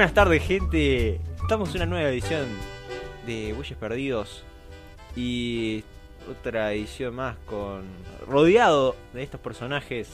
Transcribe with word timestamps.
Buenas 0.00 0.14
tardes, 0.14 0.42
gente. 0.42 1.20
Estamos 1.42 1.68
en 1.74 1.76
una 1.76 1.84
nueva 1.84 2.08
edición 2.08 2.46
de 3.26 3.52
Bueyes 3.52 3.76
Perdidos. 3.76 4.44
Y 5.14 5.84
otra 6.26 6.72
edición 6.72 7.16
más 7.16 7.36
con. 7.44 7.82
rodeado 8.26 8.96
de 9.12 9.22
estos 9.22 9.42
personajes: 9.42 10.08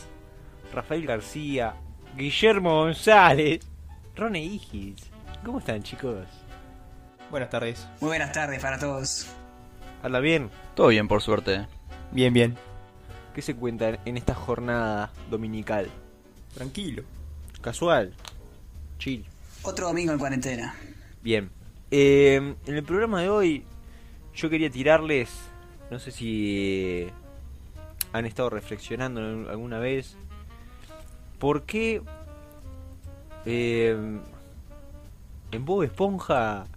Rafael 0.74 1.06
García, 1.06 1.76
Guillermo 2.16 2.80
González, 2.80 3.60
Rone 4.16 4.42
Higgins. 4.42 5.08
¿Cómo 5.44 5.60
están, 5.60 5.84
chicos? 5.84 6.26
Buenas 7.30 7.50
tardes. 7.50 7.86
Muy 8.00 8.08
buenas 8.08 8.32
tardes 8.32 8.60
para 8.60 8.80
todos. 8.80 9.28
¿Anda 10.02 10.18
bien? 10.18 10.50
Todo 10.74 10.88
bien, 10.88 11.06
por 11.06 11.22
suerte. 11.22 11.64
Bien, 12.10 12.32
bien. 12.34 12.56
¿Qué 13.36 13.40
se 13.40 13.54
cuenta 13.54 14.00
en 14.04 14.16
esta 14.16 14.34
jornada 14.34 15.12
dominical? 15.30 15.88
Tranquilo. 16.56 17.04
Casual. 17.62 18.16
Chill. 18.98 19.24
Otro 19.66 19.88
domingo 19.88 20.12
en 20.12 20.18
cuarentena. 20.20 20.76
Bien. 21.22 21.50
Eh, 21.90 22.54
en 22.66 22.74
el 22.74 22.84
programa 22.84 23.20
de 23.20 23.28
hoy 23.28 23.64
yo 24.32 24.48
quería 24.48 24.70
tirarles, 24.70 25.28
no 25.90 25.98
sé 25.98 26.12
si 26.12 27.08
han 28.12 28.26
estado 28.26 28.48
reflexionando 28.48 29.20
alguna 29.50 29.80
vez, 29.80 30.16
¿por 31.40 31.64
qué 31.64 32.00
eh, 33.44 33.96
en 35.50 35.64
Bob 35.64 35.82
Esponja 35.82 36.68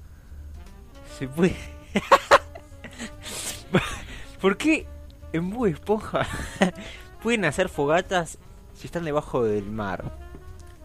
se 1.19 1.27
puede... 1.27 1.55
¿Por 4.41 4.57
qué 4.57 4.87
en 5.31 5.51
Bob 5.51 5.67
Esponja 5.67 6.25
pueden 7.21 7.45
hacer 7.45 7.69
fogatas 7.69 8.39
si 8.73 8.87
están 8.87 9.05
debajo 9.05 9.43
del 9.43 9.65
mar? 9.65 10.28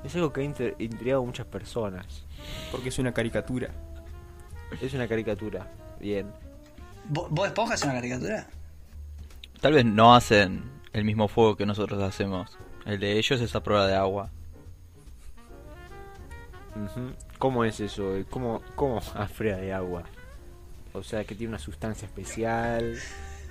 Es 0.05 0.14
algo 0.14 0.33
que 0.33 0.41
ha 0.42 0.44
intrigado 0.83 1.22
a 1.22 1.27
muchas 1.27 1.47
personas. 1.47 2.06
Porque 2.70 2.91
es 2.91 2.98
una 2.98 3.12
caricatura. 3.12 3.70
Es 4.80 4.92
una 4.94 5.08
caricatura. 5.08 5.66
Bien. 5.98 6.30
¿Vo- 7.10 7.28
¿Vos 7.30 7.47
Esponja 7.47 7.74
es 7.74 7.83
una 7.83 7.94
caricatura? 7.94 8.47
Tal 9.60 9.72
vez 9.72 9.84
no 9.84 10.14
hacen 10.14 10.62
el 10.92 11.05
mismo 11.05 11.28
fuego 11.28 11.56
que 11.56 11.64
nosotros 11.66 12.02
hacemos. 12.02 12.58
El 12.84 13.00
de 13.00 13.19
ellos 13.19 13.41
es 13.41 13.55
a 13.55 13.62
prueba 13.62 13.86
de 13.86 13.94
agua. 13.94 14.30
¿Cómo 17.38 17.64
es 17.64 17.80
eso? 17.80 18.12
¿Cómo, 18.30 18.62
cómo 18.75 19.00
a 19.14 19.27
prueba 19.27 19.58
de 19.58 19.72
agua? 19.72 20.02
O 20.92 21.02
sea, 21.02 21.25
que 21.25 21.34
tiene 21.34 21.50
una 21.50 21.58
sustancia 21.58 22.06
especial. 22.06 22.97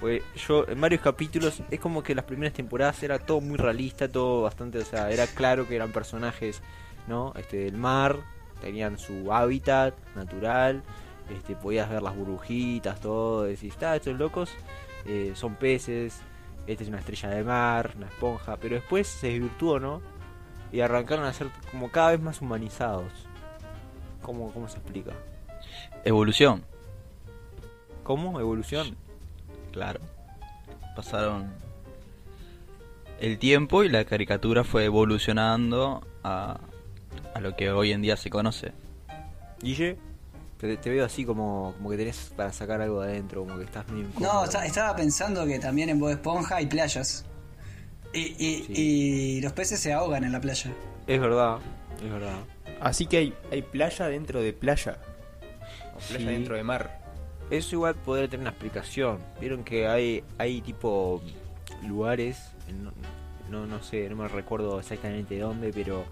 Porque 0.04 0.22
yo, 0.36 0.68
en 0.68 0.82
varios 0.82 1.00
capítulos, 1.00 1.64
es 1.72 1.80
como 1.80 2.04
que 2.04 2.14
las 2.14 2.26
primeras 2.26 2.54
temporadas 2.54 3.02
era 3.04 3.20
todo 3.20 3.40
muy 3.40 3.56
realista, 3.56 4.10
todo 4.10 4.42
bastante, 4.42 4.80
o 4.80 4.84
sea, 4.84 5.10
era 5.10 5.26
claro 5.28 5.66
que 5.66 5.78
eran 5.78 5.94
personajes, 5.94 6.62
¿no? 7.08 7.32
Este, 7.38 7.56
del 7.60 7.78
mar, 7.78 8.18
tenían 8.60 9.00
su 9.00 9.32
hábitat 9.32 9.96
natural, 10.14 10.84
este, 11.34 11.56
podías 11.56 11.90
ver 11.90 12.02
las 12.02 12.18
burbujitas, 12.18 13.00
todo, 13.00 13.44
decís, 13.44 13.72
está, 13.72 13.96
estos 13.96 14.20
locos 14.20 14.50
eh, 15.06 15.32
son 15.36 15.56
peces, 15.56 16.20
esta 16.68 16.84
es 16.84 16.90
una 16.90 17.00
estrella 17.00 17.30
de 17.30 17.44
mar, 17.46 17.94
una 17.96 18.08
esponja, 18.08 18.58
pero 18.58 18.76
después 18.76 19.08
se 19.08 19.28
desvirtuó, 19.28 19.80
¿no? 19.80 20.02
Y 20.74 20.82
arrancaron 20.82 21.24
a 21.24 21.32
ser 21.32 21.48
como 21.72 21.90
cada 21.92 22.12
vez 22.12 22.20
más 22.20 22.42
humanizados. 22.42 23.10
¿Cómo, 24.22 24.52
cómo 24.52 24.68
se 24.68 24.80
explica? 24.80 25.14
Evolución, 26.04 26.66
¿Cómo? 28.04 28.38
¿Evolución? 28.42 28.98
Claro. 29.74 30.00
Pasaron 30.96 31.52
el 33.20 33.38
tiempo 33.40 33.84
y 33.84 33.90
la 33.90 34.06
caricatura 34.06 34.64
fue 34.64 34.86
evolucionando 34.86 36.06
a, 36.24 36.60
a 37.34 37.40
lo 37.42 37.56
que 37.56 37.72
hoy 37.72 37.92
en 37.92 38.02
día 38.02 38.16
se 38.18 38.30
conoce. 38.30 38.72
Guille, 39.62 39.98
te, 40.58 40.78
te 40.78 40.90
veo 40.90 41.06
así 41.06 41.26
como, 41.26 41.74
como 41.78 41.90
que 41.90 41.98
tenés 41.98 42.32
para 42.36 42.52
sacar 42.52 42.82
algo 42.82 43.02
de 43.02 43.12
adentro, 43.12 43.44
como 43.46 43.58
que 43.58 43.64
estás 43.66 43.88
medio 43.90 44.06
incómodo. 44.08 44.34
No, 44.34 44.44
esta- 44.46 44.66
estaba 44.66 44.96
pensando 44.96 45.46
que 45.46 45.58
también 45.60 45.90
en 45.90 46.00
Bob 46.00 46.10
Esponja 46.10 46.58
hay 46.58 46.66
playas. 46.68 47.26
Y, 48.14 48.20
y- 48.38 48.64
Sí. 48.68 48.74
y 48.76 49.42
los 49.42 49.54
peces 49.54 49.80
se 49.80 49.92
ahogan 49.94 50.24
en 50.24 50.32
la 50.34 50.40
playa. 50.42 50.72
Es 51.08 51.20
verdad, 51.20 51.58
es 52.04 52.12
verdad. 52.12 52.36
Así 52.80 53.08
que 53.08 53.18
hay, 53.18 53.34
hay 53.52 53.62
playa 53.64 54.08
dentro 54.08 54.42
de 54.42 54.54
playa. 54.54 54.98
O 55.96 56.00
playa 56.00 56.20
Sí. 56.20 56.26
dentro 56.26 56.56
de 56.56 56.64
mar. 56.64 57.02
Eso 57.54 57.76
igual 57.76 57.94
podría 57.94 58.28
tener 58.28 58.42
una 58.42 58.50
explicación. 58.50 59.20
Vieron 59.40 59.64
que 59.64 59.86
hay, 59.86 60.24
hay 60.40 60.60
tipo 60.62 61.22
lugares, 61.88 62.50
no, 63.48 63.68
no 63.68 63.84
sé, 63.84 64.10
no 64.10 64.16
me 64.16 64.28
recuerdo 64.28 64.80
exactamente 64.80 65.38
dónde, 65.38 65.72
pero 65.72 66.04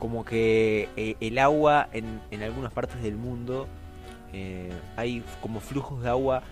como 0.00 0.24
que 0.24 0.88
eh, 0.96 1.14
el 1.20 1.38
agua 1.38 1.88
en, 1.92 2.20
en 2.32 2.42
algunas 2.42 2.72
partes 2.72 3.00
del 3.04 3.14
mundo 3.14 3.68
eh, 4.32 4.72
hay 4.96 5.22
como 5.40 5.60
flujos 5.60 6.02
de 6.02 6.08
agua 6.08 6.42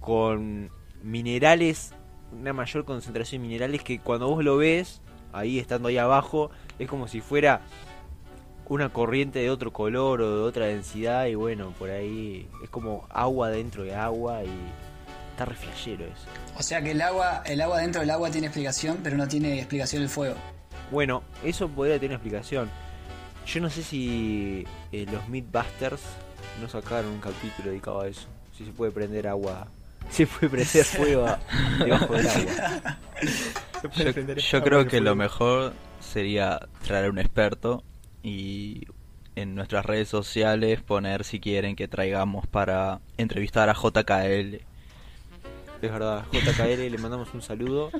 con 0.00 0.70
minerales, 1.02 1.94
una 2.32 2.52
mayor 2.52 2.84
concentración 2.84 3.40
de 3.40 3.48
minerales 3.48 3.82
que 3.82 4.00
cuando 4.00 4.28
vos 4.28 4.44
lo 4.44 4.58
ves, 4.58 5.00
ahí 5.32 5.58
estando 5.58 5.88
ahí 5.88 5.96
abajo, 5.96 6.50
es 6.78 6.90
como 6.90 7.08
si 7.08 7.22
fuera 7.22 7.62
una 8.68 8.88
corriente 8.88 9.38
de 9.40 9.50
otro 9.50 9.72
color 9.72 10.20
o 10.22 10.36
de 10.36 10.42
otra 10.42 10.66
densidad 10.66 11.26
y 11.26 11.34
bueno, 11.34 11.72
por 11.78 11.90
ahí 11.90 12.48
es 12.62 12.70
como 12.70 13.06
agua 13.10 13.50
dentro 13.50 13.84
de 13.84 13.94
agua 13.94 14.42
y 14.44 14.50
está 15.30 15.44
re 15.44 15.54
flashero 15.54 16.04
eso. 16.04 16.26
O 16.58 16.62
sea 16.62 16.82
que 16.82 16.92
el 16.92 17.00
agua, 17.00 17.42
el 17.44 17.60
agua 17.60 17.80
dentro 17.80 18.00
del 18.00 18.10
agua 18.10 18.30
tiene 18.30 18.48
explicación, 18.48 18.98
pero 19.02 19.16
no 19.16 19.28
tiene 19.28 19.58
explicación 19.58 20.02
el 20.02 20.08
fuego. 20.08 20.36
Bueno, 20.90 21.22
eso 21.44 21.68
podría 21.68 21.98
tener 21.98 22.14
explicación. 22.14 22.70
Yo 23.46 23.60
no 23.60 23.70
sé 23.70 23.82
si 23.82 24.66
eh, 24.90 25.06
los 25.10 25.28
Mythbusters 25.28 26.00
no 26.60 26.68
sacaron 26.68 27.12
un 27.12 27.20
capítulo 27.20 27.70
dedicado 27.70 28.00
a 28.00 28.08
eso. 28.08 28.26
Si 28.56 28.64
se 28.64 28.72
puede 28.72 28.92
prender 28.92 29.28
agua. 29.28 29.68
Si 30.08 30.24
se 30.24 30.26
puede 30.28 30.50
prender 30.50 30.84
fuego 30.84 31.36
debajo 31.80 32.14
del 32.14 32.28
agua. 32.28 32.98
Se 33.82 33.88
puede 33.88 34.12
Yo, 34.14 34.34
yo 34.34 34.56
agua 34.58 34.68
creo 34.68 34.86
que 34.86 35.00
lo 35.00 35.16
mejor 35.16 35.72
sería 36.00 36.60
traer 36.84 37.06
a 37.06 37.10
un 37.10 37.18
experto 37.18 37.82
y 38.26 38.82
en 39.36 39.54
nuestras 39.54 39.86
redes 39.86 40.08
sociales 40.08 40.82
poner 40.82 41.22
si 41.22 41.38
quieren 41.38 41.76
que 41.76 41.86
traigamos 41.86 42.44
para 42.48 43.00
entrevistar 43.18 43.68
a 43.68 43.74
JKL. 43.74 44.56
Es 45.80 45.92
verdad, 45.92 46.24
JKL, 46.32 46.90
le 46.90 46.98
mandamos 46.98 47.32
un 47.34 47.42
saludo. 47.42 47.92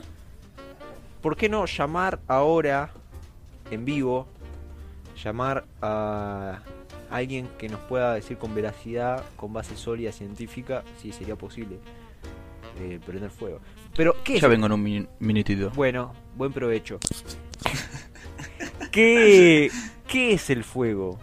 ¿Por 1.23 1.37
qué 1.37 1.49
no 1.49 1.65
llamar 1.67 2.19
ahora, 2.27 2.91
en 3.71 3.85
vivo, 3.85 4.27
llamar 5.23 5.65
a 5.81 6.59
alguien 7.09 7.49
que 7.57 7.69
nos 7.69 7.79
pueda 7.83 8.15
decir 8.15 8.37
con 8.37 8.53
veracidad, 8.53 9.23
con 9.37 9.53
base 9.53 9.77
sólida 9.77 10.11
científica, 10.11 10.83
si 11.01 11.13
sería 11.13 11.37
posible 11.37 11.79
eh, 12.81 12.99
prender 13.07 13.31
fuego? 13.31 13.61
Pero, 13.95 14.17
¿qué 14.25 14.37
es? 14.37 14.43
Ya 14.43 14.49
vengo 14.49 14.67
en 14.67 14.73
un 14.73 14.83
min- 14.83 15.09
minutito. 15.21 15.71
Bueno, 15.71 16.13
buen 16.35 16.53
provecho. 16.53 16.99
¿Qué, 18.91 19.71
¿Qué 20.09 20.33
es 20.33 20.50
el 20.50 20.65
fuego? 20.65 21.19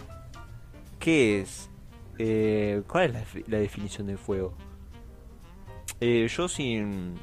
¿Qué 1.00 1.42
es? 1.42 1.70
Eh, 2.18 2.82
¿Cuál 2.88 3.06
es 3.06 3.14
la, 3.14 3.22
defi- 3.24 3.44
la 3.48 3.58
definición 3.60 4.08
del 4.08 4.18
fuego? 4.18 4.54
Eh, 6.00 6.28
yo 6.30 6.48
sin 6.48 7.16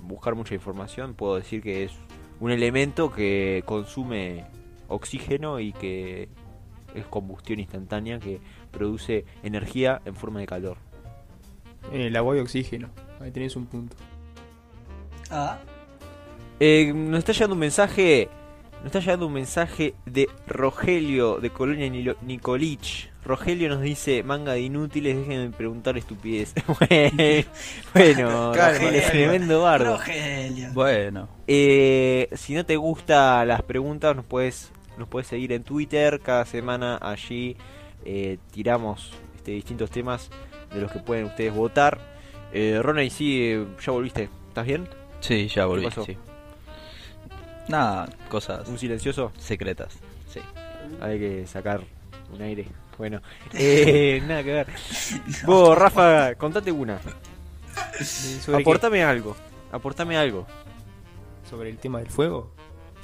buscar 0.00 0.34
mucha 0.34 0.54
información 0.54 1.14
puedo 1.14 1.36
decir 1.36 1.62
que 1.62 1.84
es 1.84 1.92
un 2.40 2.50
elemento 2.50 3.12
que 3.12 3.62
consume 3.66 4.46
oxígeno 4.88 5.60
y 5.60 5.72
que 5.72 6.28
es 6.94 7.06
combustión 7.06 7.60
instantánea 7.60 8.18
que 8.18 8.40
produce 8.70 9.24
energía 9.42 10.00
en 10.04 10.14
forma 10.14 10.40
de 10.40 10.46
calor. 10.46 10.76
En 11.92 12.00
el 12.00 12.16
agua 12.16 12.36
y 12.36 12.40
oxígeno. 12.40 12.88
Ahí 13.20 13.30
tenés 13.30 13.54
un 13.56 13.66
punto. 13.66 13.96
Ah, 15.30 15.58
Eh, 16.60 16.92
nos 16.94 17.18
está 17.18 17.32
llegando 17.32 17.54
un 17.54 17.60
mensaje. 17.60 18.28
Nos 18.82 18.86
está 18.86 18.98
llegando 18.98 19.28
un 19.28 19.32
mensaje 19.34 19.94
de 20.06 20.28
Rogelio 20.48 21.38
de 21.38 21.50
Colonia 21.50 21.88
Nicolich. 22.20 23.10
Rogelio 23.24 23.68
nos 23.68 23.80
dice 23.80 24.24
manga 24.24 24.54
de 24.54 24.62
inútiles, 24.62 25.16
déjenme 25.16 25.50
preguntar 25.56 25.96
estupidez. 25.96 26.52
bueno, 27.94 28.52
Calma, 28.54 28.78
Rogelio, 28.78 29.02
tremendo 29.08 29.62
bardo. 29.62 29.96
Rogelio. 29.98 30.70
Bueno, 30.72 31.28
Eh, 31.46 32.28
si 32.32 32.54
no 32.54 32.66
te 32.66 32.74
gustan 32.76 33.46
las 33.46 33.62
preguntas, 33.62 34.16
nos 34.16 34.24
puedes, 34.24 34.72
nos 34.98 35.06
puedes 35.06 35.28
seguir 35.28 35.52
en 35.52 35.62
Twitter. 35.62 36.18
Cada 36.18 36.44
semana 36.44 36.98
allí 37.00 37.56
eh, 38.04 38.38
tiramos 38.50 39.12
este, 39.36 39.52
distintos 39.52 39.92
temas 39.92 40.28
de 40.74 40.80
los 40.80 40.90
que 40.90 40.98
pueden 40.98 41.26
ustedes 41.26 41.54
votar. 41.54 42.00
Eh, 42.52 42.80
Ronald, 42.82 43.12
sí, 43.12 43.64
ya 43.80 43.92
volviste. 43.92 44.28
¿Estás 44.48 44.66
bien? 44.66 44.88
sí, 45.20 45.46
ya 45.46 45.66
volví. 45.66 45.84
pasó? 45.84 46.04
sí. 46.04 46.18
Nada, 47.72 48.06
cosas 48.28 48.68
¿Un 48.68 48.78
silencioso? 48.78 49.32
secretas. 49.38 49.94
Sí. 50.28 50.40
Hay 51.00 51.18
que 51.18 51.46
sacar 51.46 51.80
un 52.30 52.42
aire. 52.42 52.66
Bueno, 52.98 53.22
eh, 53.54 54.22
nada 54.26 54.42
que 54.44 54.52
ver. 54.52 54.66
Vos, 55.46 55.76
Rafa, 55.78 56.34
contate 56.34 56.70
una. 56.70 57.00
Aportame 58.54 59.02
algo. 59.02 59.34
Aportame 59.72 60.18
algo. 60.18 60.46
Sobre 61.48 61.70
el 61.70 61.78
tema 61.78 61.98
del 62.00 62.08
fuego. 62.10 62.52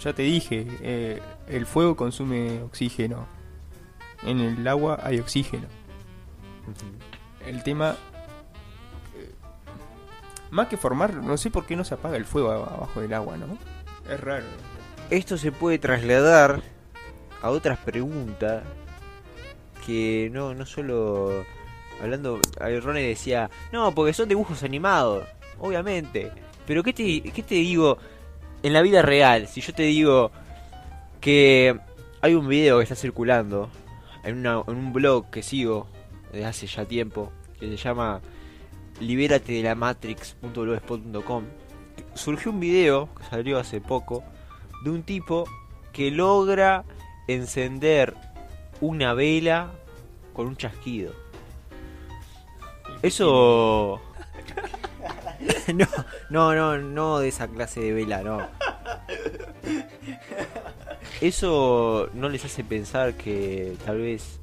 Ya 0.02 0.12
te 0.12 0.22
dije, 0.22 0.66
eh, 0.82 1.22
el 1.48 1.64
fuego 1.64 1.96
consume 1.96 2.60
oxígeno. 2.62 3.26
en 4.22 4.40
el 4.40 4.68
agua 4.68 4.98
hay 5.02 5.18
oxígeno. 5.18 5.66
El 7.46 7.62
tema... 7.62 7.96
eh, 9.16 9.32
Más 10.50 10.68
que 10.68 10.76
formar, 10.76 11.14
no 11.14 11.36
sé 11.38 11.50
por 11.50 11.64
qué 11.64 11.74
no 11.74 11.84
se 11.84 11.94
apaga 11.94 12.16
el 12.18 12.26
fuego 12.26 12.50
abajo 12.52 13.00
del 13.00 13.14
agua, 13.14 13.38
¿no? 13.38 13.58
Es 14.08 14.20
raro. 14.20 14.44
Esto 15.10 15.36
se 15.38 15.52
puede 15.52 15.78
trasladar 15.78 16.60
a 17.42 17.50
otras 17.50 17.78
preguntas 17.78 18.62
que 19.86 20.28
no, 20.32 20.54
no 20.54 20.66
solo 20.66 21.44
hablando, 22.00 22.40
eh, 22.60 22.80
Ronnie 22.80 23.06
decía, 23.08 23.50
no, 23.72 23.94
porque 23.94 24.12
son 24.12 24.28
dibujos 24.28 24.62
animados, 24.62 25.24
obviamente. 25.58 26.30
Pero 26.66 26.82
¿qué 26.82 26.92
te, 26.92 27.22
qué 27.22 27.42
te 27.42 27.54
digo 27.56 27.98
en 28.62 28.72
la 28.72 28.82
vida 28.82 29.02
real? 29.02 29.48
Si 29.48 29.60
yo 29.60 29.72
te 29.72 29.84
digo 29.84 30.30
que 31.20 31.78
hay 32.20 32.34
un 32.34 32.46
video 32.48 32.78
que 32.78 32.82
está 32.84 32.94
circulando 32.94 33.70
en, 34.24 34.36
una- 34.38 34.62
en 34.66 34.76
un 34.76 34.92
blog 34.92 35.30
que 35.30 35.42
sigo 35.42 35.88
desde 36.32 36.44
hace 36.44 36.66
ya 36.66 36.84
tiempo, 36.84 37.32
que 37.58 37.66
se 37.68 37.76
llama 37.76 38.20
libérate 39.00 39.52
de 39.52 39.62
la 39.62 39.74
matrix.blogspot.com, 39.74 41.44
surgió 42.18 42.50
un 42.50 42.60
video 42.60 43.08
que 43.14 43.24
salió 43.24 43.58
hace 43.58 43.80
poco 43.80 44.24
de 44.84 44.90
un 44.90 45.02
tipo 45.02 45.48
que 45.92 46.10
logra 46.10 46.84
encender 47.26 48.14
una 48.80 49.14
vela 49.14 49.70
con 50.32 50.46
un 50.48 50.56
chasquido. 50.56 51.12
Eso... 53.02 54.00
No, 55.72 55.86
no, 56.30 56.54
no, 56.54 56.78
no 56.78 57.18
de 57.20 57.28
esa 57.28 57.46
clase 57.46 57.80
de 57.80 57.92
vela, 57.92 58.22
no. 58.22 58.40
Eso 61.20 62.10
no 62.14 62.28
les 62.28 62.44
hace 62.44 62.64
pensar 62.64 63.14
que 63.14 63.76
tal 63.84 63.98
vez 63.98 64.40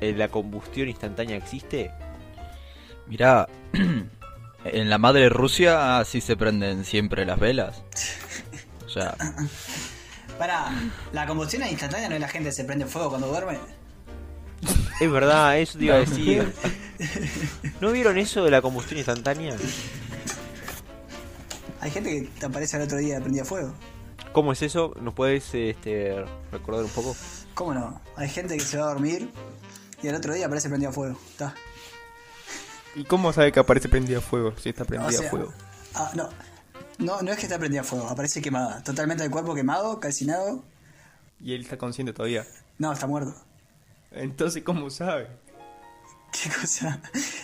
la 0.00 0.28
combustión 0.28 0.88
instantánea 0.88 1.36
existe. 1.36 1.90
Mirá, 3.06 3.48
en 4.64 4.90
la 4.90 4.98
madre 4.98 5.28
Rusia 5.28 6.04
sí 6.04 6.20
se 6.20 6.36
prenden 6.36 6.84
siempre 6.84 7.24
las 7.24 7.38
velas. 7.38 7.82
O 8.84 8.94
sea, 8.94 9.16
Para, 10.38 10.70
la 11.14 11.26
combustión 11.26 11.66
instantánea 11.66 12.10
no 12.10 12.14
es 12.14 12.20
la 12.20 12.28
gente 12.28 12.50
que 12.50 12.54
se 12.54 12.64
prende 12.64 12.84
fuego 12.84 13.08
cuando 13.08 13.26
duerme. 13.28 13.56
Es 15.00 15.10
verdad, 15.10 15.58
eso 15.58 15.78
te 15.78 15.86
iba 15.86 15.94
a 15.94 15.98
decir. 16.00 16.52
¿No 17.80 17.90
vieron 17.90 18.18
eso 18.18 18.44
de 18.44 18.50
la 18.50 18.60
combustión 18.60 18.98
instantánea? 18.98 19.56
Hay 21.80 21.90
gente 21.90 22.10
que 22.10 22.28
te 22.38 22.44
aparece 22.44 22.76
al 22.76 22.82
otro 22.82 22.98
día 22.98 23.18
prendía 23.18 23.46
fuego. 23.46 23.72
¿Cómo 24.32 24.52
es 24.52 24.60
eso? 24.60 24.94
¿Nos 25.00 25.14
puedes 25.14 25.54
este, 25.54 26.24
recordar 26.50 26.84
un 26.84 26.90
poco? 26.90 27.16
¿Cómo 27.54 27.72
no? 27.74 28.00
Hay 28.16 28.28
gente 28.28 28.56
que 28.58 28.64
se 28.64 28.76
va 28.76 28.84
a 28.84 28.88
dormir 28.88 29.30
y 30.02 30.08
al 30.08 30.14
otro 30.14 30.34
día 30.34 30.46
aparece 30.46 30.68
prendida 30.68 30.92
fuego. 30.92 31.18
Está. 31.30 31.54
¿Y 32.94 33.04
cómo 33.04 33.32
sabe 33.32 33.52
que 33.52 33.60
aparece 33.60 33.88
prendida 33.88 34.18
a 34.18 34.20
fuego 34.20 34.54
si 34.58 34.68
está 34.68 34.84
prendida 34.84 35.08
O 35.08 35.12
sea, 35.12 35.26
a 35.26 35.30
fuego? 35.30 35.52
ah, 35.94 36.10
no. 36.14 36.28
No, 36.98 37.22
no 37.22 37.32
es 37.32 37.38
que 37.38 37.44
está 37.44 37.58
prendida 37.58 37.80
a 37.80 37.84
fuego, 37.84 38.06
aparece 38.08 38.40
quemada. 38.42 38.82
Totalmente 38.82 39.24
el 39.24 39.30
cuerpo 39.30 39.54
quemado, 39.54 39.98
calcinado. 39.98 40.62
Y 41.40 41.54
él 41.54 41.62
está 41.62 41.76
consciente 41.78 42.12
todavía. 42.12 42.46
No, 42.78 42.92
está 42.92 43.06
muerto. 43.06 43.34
Entonces, 44.10 44.62
¿cómo 44.62 44.88
sabe? 44.90 45.28
¿Qué 46.32 46.50
cosa? 46.50 47.00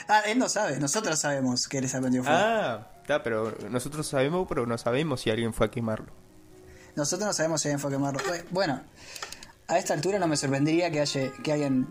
Ah, 0.07 0.21
él 0.27 0.39
no 0.39 0.49
sabe, 0.49 0.79
nosotros 0.79 1.19
sabemos 1.19 1.67
que 1.69 1.79
él 1.79 1.85
está 1.85 2.01
prendido 2.01 2.25
fuego. 2.25 2.39
Ah, 2.41 2.89
está, 3.01 3.23
pero 3.23 3.55
nosotros 3.71 4.07
sabemos, 4.07 4.47
pero 4.49 4.67
no 4.67 4.77
sabemos 4.79 5.21
si 5.23 5.31
alguien 5.31 5.53
fue 5.53 5.67
a 5.67 5.71
quemarlo. 5.71 6.13
Nosotros 6.95 7.27
no 7.27 7.33
sabemos 7.33 7.61
si 7.63 7.69
alguien 7.69 7.81
fue 7.81 7.91
a 7.91 7.95
quemarlo. 7.95 8.21
Bu- 8.21 8.45
Bueno, 8.51 8.83
a 9.67 9.79
esta 9.79 9.95
altura 9.95 10.19
no 10.19 10.27
me 10.29 10.37
sorprendería 10.37 10.91
que, 10.91 11.01
haya, 11.01 11.33
que 11.43 11.53
alguien 11.53 11.87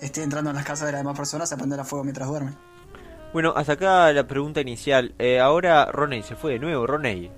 esté 0.00 0.22
entrando 0.22 0.50
en 0.50 0.56
las 0.56 0.64
casas 0.64 0.86
de 0.86 0.92
las 0.92 1.00
demás 1.00 1.16
personas 1.16 1.52
a 1.52 1.56
prender 1.56 1.80
a 1.80 1.84
fuego 1.84 2.04
mientras 2.04 2.28
duermen. 2.28 2.56
Bueno, 3.32 3.52
hasta 3.56 3.74
acá 3.74 4.12
la 4.12 4.26
pregunta 4.26 4.60
inicial. 4.60 5.14
Eh, 5.18 5.38
ahora 5.38 5.86
Roney 5.86 6.22
se 6.22 6.34
fue 6.36 6.52
de 6.52 6.58
nuevo, 6.58 6.86
Roney. 6.86 7.30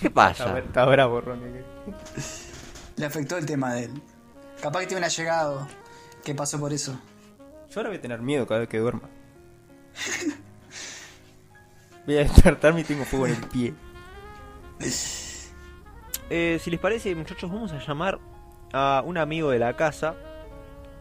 ¿Qué 0.00 0.10
pasa? 0.14 0.58
está 0.58 0.84
bravo, 0.84 1.20
Ronnie. 1.20 1.62
Le 2.96 3.06
afectó 3.06 3.36
el 3.36 3.46
tema 3.46 3.74
de 3.74 3.84
él. 3.84 4.02
Capaz 4.62 4.80
que 4.80 4.86
tiene 4.86 4.98
un 5.00 5.04
allegado 5.04 5.66
que 6.24 6.34
pasó 6.34 6.58
por 6.58 6.72
eso. 6.72 6.98
Yo 7.70 7.80
ahora 7.80 7.90
voy 7.90 7.98
a 7.98 8.00
tener 8.00 8.20
miedo 8.20 8.46
cada 8.46 8.60
vez 8.60 8.68
que 8.68 8.78
duerma. 8.78 9.08
Voy 12.06 12.16
a 12.16 12.20
despertarme 12.20 12.80
y 12.80 12.84
tengo 12.84 13.04
fuego 13.04 13.26
en 13.26 13.34
el 13.34 13.46
pie. 13.48 13.74
Eh, 16.30 16.58
si 16.58 16.70
les 16.70 16.80
parece, 16.80 17.14
muchachos, 17.14 17.50
vamos 17.52 17.70
a 17.72 17.78
llamar 17.86 18.18
a 18.72 19.02
un 19.04 19.18
amigo 19.18 19.50
de 19.50 19.58
la 19.58 19.76
casa, 19.76 20.14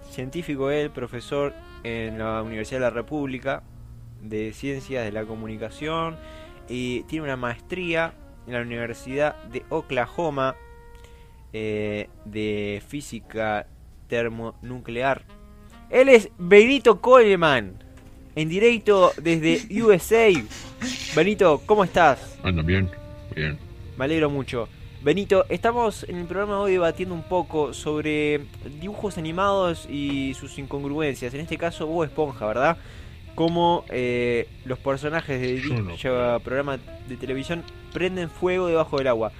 científico 0.09 0.71
él, 0.71 0.89
profesor 0.91 1.53
en 1.83 2.17
la 2.17 2.41
Universidad 2.41 2.79
de 2.79 2.85
la 2.85 2.89
República 2.91 3.63
de 4.21 4.53
Ciencias 4.53 5.05
de 5.05 5.11
la 5.11 5.25
Comunicación 5.25 6.17
y 6.67 7.03
tiene 7.03 7.25
una 7.25 7.37
maestría 7.37 8.13
en 8.45 8.53
la 8.53 8.61
Universidad 8.61 9.43
de 9.45 9.63
Oklahoma 9.69 10.55
eh, 11.53 12.09
de 12.25 12.81
Física 12.87 13.67
Termonuclear. 14.07 15.23
Él 15.89 16.09
es 16.09 16.29
Benito 16.37 16.99
Coleman, 16.99 17.83
en 18.35 18.49
directo 18.49 19.11
desde 19.21 19.81
USA. 19.81 20.29
Benito, 21.15 21.61
¿cómo 21.65 21.83
estás? 21.83 22.37
Anda 22.43 22.61
bien, 22.61 22.89
bien. 23.35 23.57
Me 23.97 24.05
alegro 24.05 24.29
mucho. 24.29 24.67
Benito, 25.01 25.45
estamos 25.49 26.03
en 26.09 26.17
el 26.17 26.25
programa 26.25 26.59
hoy 26.59 26.73
debatiendo 26.73 27.13
un 27.13 27.23
poco 27.23 27.73
sobre 27.73 28.41
dibujos 28.79 29.17
animados 29.17 29.87
y 29.89 30.33
sus 30.33 30.57
incongruencias. 30.57 31.33
En 31.33 31.41
este 31.41 31.57
caso, 31.57 31.85
Bob 31.85 32.03
Esponja, 32.03 32.45
¿verdad? 32.47 32.77
Cómo 33.35 33.85
eh, 33.89 34.47
los 34.65 34.79
personajes 34.79 35.39
de 35.39 35.61
no 35.69 35.91
dicho 35.91 36.41
programa 36.43 36.79
de 37.07 37.17
televisión 37.17 37.63
prenden 37.93 38.29
fuego 38.29 38.67
debajo 38.67 38.97
del 38.97 39.07
agua. 39.07 39.31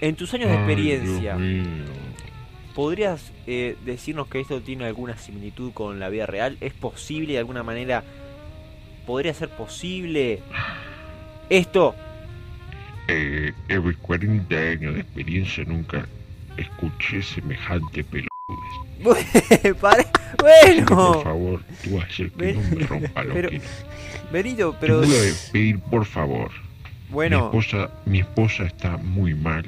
En 0.00 0.16
tus 0.16 0.32
años 0.34 0.48
de 0.48 0.54
experiencia. 0.56 1.36
¿podrías 2.74 3.32
eh, 3.46 3.76
decirnos 3.84 4.28
que 4.28 4.40
esto 4.40 4.60
tiene 4.60 4.86
alguna 4.86 5.16
similitud 5.16 5.72
con 5.72 5.98
la 5.98 6.08
vida 6.08 6.26
real? 6.26 6.56
¿Es 6.60 6.72
posible 6.72 7.34
de 7.34 7.38
alguna 7.38 7.62
manera? 7.62 8.04
¿Podría 9.06 9.34
ser 9.34 9.48
posible 9.48 10.40
esto? 11.48 11.94
Eh, 13.12 13.52
en 13.68 13.86
mis 13.86 13.96
40 13.96 14.54
años 14.56 14.94
de 14.94 15.00
experiencia 15.00 15.64
nunca 15.66 16.06
escuché 16.56 17.22
semejante 17.22 18.04
pelotudez. 18.04 19.74
Pare- 19.80 20.06
Por 20.36 20.42
bueno, 20.42 21.20
favor, 21.22 21.60
tú 21.82 22.00
hacer 22.00 22.30
que 22.32 22.52
no 22.54 22.60
me 22.76 22.86
rompa 22.86 23.24
los 23.24 23.34
Pero- 23.34 23.48
kilos. 23.50 23.64
Benito, 24.32 24.70
Te 24.72 24.76
pero 24.80 24.98
voy 24.98 25.08
a 25.08 25.52
pedir, 25.52 25.78
por 25.80 26.04
favor. 26.04 26.50
Mi 27.08 27.14
bueno, 27.14 27.46
esposa, 27.46 27.90
mi 28.06 28.20
esposa 28.20 28.64
está 28.64 28.96
muy 28.96 29.34
mal. 29.34 29.66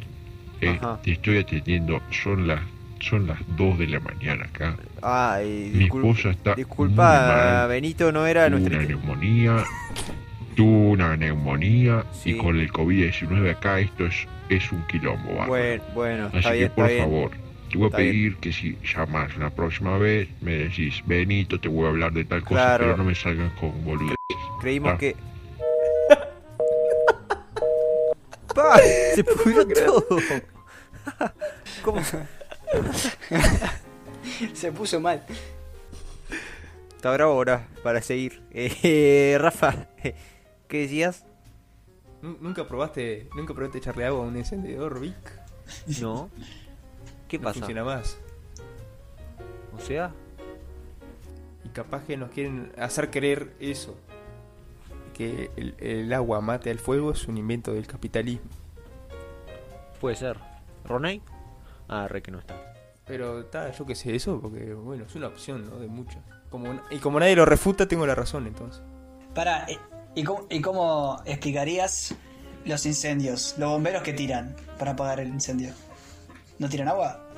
Eh, 0.61 0.79
te 1.03 1.13
estoy 1.13 1.39
atendiendo. 1.39 2.01
Son 2.13 2.47
las, 2.47 2.61
son 3.01 3.27
las 3.27 3.39
2 3.57 3.79
de 3.81 3.89
la 3.89 3.99
mañana 3.99 4.45
acá. 4.45 4.77
ay, 5.03 5.73
Mi 5.75 5.85
esposa 5.87 6.31
está 6.31 6.55
disculpa, 6.55 6.93
muy 6.93 7.35
mal. 7.35 7.69
Benito 7.69 8.13
no 8.13 8.25
era 8.27 8.49
nuestra 8.49 8.79
una 8.79 8.87
neumonía. 8.87 9.65
Tuvo 10.57 10.91
una 10.91 11.17
neumonía. 11.17 12.05
Sí. 12.13 12.31
Y 12.33 12.39
con 12.39 12.59
el 12.61 12.71
COVID-19 12.73 13.51
acá 13.53 13.81
esto 13.81 14.07
es, 14.07 14.27
es 14.49 14.71
un 14.73 14.87
quilombo. 14.87 15.45
Bueno, 15.47 15.83
bueno, 15.95 16.27
Así 16.27 16.37
está 16.39 16.51
que 16.53 16.57
bien, 16.59 16.73
por 16.73 16.85
está 16.85 16.95
bien. 16.95 17.05
favor, 17.05 17.31
te 17.71 17.79
voy 17.79 17.85
a 17.85 17.87
Está 17.87 17.99
bien. 17.99 18.11
pedir 18.13 18.37
que 18.37 18.53
si 18.53 18.79
llamas 18.95 19.37
la 19.39 19.51
próxima 19.51 19.97
vez, 19.99 20.29
me 20.41 20.53
decís, 20.53 21.03
Benito, 21.07 21.59
te 21.61 21.69
voy 21.69 21.87
a 21.87 21.89
hablar 21.89 22.13
de 22.13 22.25
tal 22.25 22.43
cosa, 22.43 22.55
Claro. 22.55 22.85
pero 22.85 22.97
no 22.99 23.05
me 23.05 23.15
salgan 23.15 23.51
con 23.59 23.85
boludo. 23.85 24.15
Creímos 24.61 24.93
Ah. 24.95 24.99
que 24.99 25.17
Pa, 28.55 28.79
se 29.15 29.25
pudrió 29.25 29.67
todo. 29.67 30.07
¿Cómo? 31.83 32.01
Se 34.53 34.71
puso 34.73 35.01
mal. 35.01 35.23
Está 36.97 37.13
bravo 37.15 37.33
ahora 37.33 37.67
para 37.83 38.01
seguir. 38.03 38.41
Eh, 38.55 39.37
Rafa, 39.41 39.89
¿qué 40.73 40.79
decías? 40.79 41.27
Nu- 42.23 42.39
¿Nunca 42.41 42.67
probaste, 42.67 43.29
nunca 43.37 43.53
probaste 43.53 43.77
echarle 43.77 44.07
agua 44.07 44.25
a 44.25 44.27
un 44.27 44.37
encendedor, 44.39 44.99
Vic? 45.01 45.15
No. 46.01 46.31
¿Qué 47.29 47.37
No 47.39 47.45
pasa? 47.45 47.59
funciona 47.61 47.85
más. 47.85 48.17
O 49.77 49.81
sea, 49.81 50.13
Y 51.65 51.69
capaz 51.69 52.05
que 52.05 52.17
nos 52.17 52.31
quieren 52.31 52.73
hacer 52.79 53.11
creer 53.11 53.53
eso. 53.61 53.97
Que 55.15 55.51
el, 55.57 55.75
el 55.79 56.11
agua 56.15 56.41
mate 56.41 56.71
al 56.71 56.79
fuego 56.79 57.13
es 57.13 57.29
un 57.29 57.37
invento 57.37 57.75
del 57.75 57.87
capitalismo. 57.87 58.49
puede 60.01 60.17
ser. 60.17 60.39
¿Roney? 60.87 61.21
Ah, 61.89 62.09
re 62.09 62.23
que 62.23 62.31
no 62.31 62.39
está. 62.39 62.75
Pero 63.07 63.41
está, 63.41 63.71
yo 63.73 63.85
qué 63.85 63.95
sé 63.95 64.15
eso, 64.15 64.41
porque 64.41 64.73
bueno, 64.75 65.05
es 65.05 65.15
una 65.15 65.27
opción, 65.29 65.69
¿no? 65.69 65.77
De 65.79 65.87
muchas. 65.87 66.23
Como, 66.51 66.81
y 66.91 66.99
como 66.99 67.21
nadie 67.21 67.37
lo 67.37 67.45
refuta, 67.45 67.87
tengo 67.87 68.07
la 68.07 68.15
razón 68.15 68.47
entonces. 68.47 68.83
Para, 69.35 69.65
eh, 69.71 69.79
¿y 70.15 70.25
cómo, 70.25 70.47
¿y 70.51 70.61
cómo 70.61 71.21
explicarías 71.25 72.15
los 72.65 72.87
incendios? 72.87 73.55
Los 73.59 73.71
bomberos 73.71 74.03
que 74.03 74.13
tiran 74.13 74.55
para 74.79 74.93
apagar 74.93 75.21
el 75.21 75.29
incendio. 75.29 75.73
¿No 76.59 76.69
tiran 76.69 76.89
agua? 76.89 77.29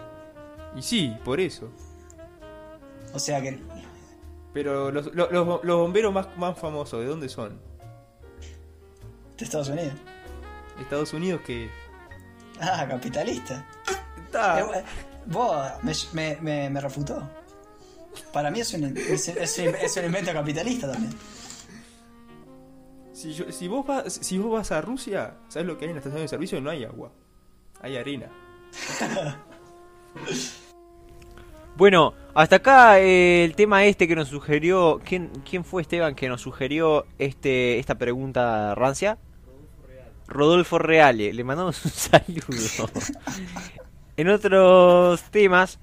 Y 0.77 0.83
sí, 0.83 1.17
por 1.25 1.41
eso. 1.41 1.71
O 3.13 3.19
sea 3.19 3.41
que. 3.41 3.59
Pero 4.53 4.91
los, 4.91 5.13
los, 5.15 5.31
los- 5.33 5.65
los 5.65 5.77
bomberos 5.79 6.13
más, 6.13 6.29
más 6.37 6.59
famosos, 6.59 7.01
¿de 7.01 7.07
dónde 7.07 7.29
son? 7.29 7.61
de 9.39 9.45
Estados 9.45 9.69
Unidos. 9.69 9.95
Estados 10.81 11.13
Unidos 11.13 11.41
que... 11.45 11.69
Ah, 12.61 12.87
capitalista. 12.89 13.67
Está- 14.17 14.61
Eh, 14.61 14.85
vos 15.27 15.57
me, 15.83 15.93
me, 16.13 16.37
me, 16.41 16.71
me 16.71 16.81
refutó. 16.81 17.21
Para 18.33 18.51
mí 18.53 18.61
es 18.61 18.73
un, 18.75 18.97
es, 18.97 19.27
es 19.29 19.59
un- 19.59 19.75
es 19.75 19.97
un 19.97 20.05
invento 20.05 20.33
capitalista 20.33 20.93
también. 20.93 21.13
Si, 23.33 23.69
vos 23.69 23.87
vas, 23.87 24.13
si 24.13 24.37
vos 24.37 24.53
vas 24.53 24.71
a 24.71 24.83
Rusia, 24.83 25.39
¿sabes 25.49 25.67
lo 25.67 25.79
que 25.79 25.87
hay 25.87 25.91
en 25.91 25.95
la 25.95 26.01
estación 26.01 26.21
de 26.21 26.29
servicio? 26.29 26.61
No 26.61 26.69
hay 26.69 26.85
agua. 26.85 27.11
Hay 27.81 27.97
arena. 27.97 28.29
Bueno, 31.77 32.15
hasta 32.35 32.57
acá 32.57 33.01
eh, 33.01 33.45
el 33.45 33.57
tema 33.57 33.85
este 33.85 34.07
que 34.07 34.15
nos 34.15 34.29
sugirió. 34.29 35.01
¿Quién, 35.05 35.33
quién 35.45 35.65
fue 35.65 35.83
Esteban 35.83 36.15
que 36.15 36.29
nos 36.29 36.41
sugirió 36.43 37.05
este 37.19 37.81
esta 37.81 37.97
pregunta 37.97 38.77
rancia? 38.77 39.19
Rodolfo 40.29 40.79
Reale. 40.79 41.33
Le 41.33 41.43
mandamos 41.43 41.85
un 41.85 41.91
saludo. 41.91 42.89
en 44.17 44.29
otros 44.29 45.21
temas, 45.33 45.81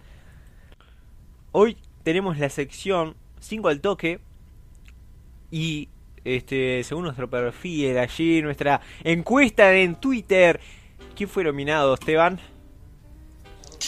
hoy 1.51 1.75
tenemos 2.03 2.37
la 2.37 2.47
sección 2.47 3.17
5 3.41 3.67
al 3.67 3.81
toque. 3.81 4.21
Y 5.51 5.89
este 6.23 6.83
según 6.83 7.03
nuestro 7.05 7.29
perfil 7.29 7.97
allí, 7.97 8.41
nuestra 8.41 8.81
encuesta 9.03 9.73
en 9.73 9.95
Twitter. 9.95 10.59
¿Quién 11.15 11.29
fue 11.29 11.43
nominado, 11.43 11.93
Esteban? 11.93 12.39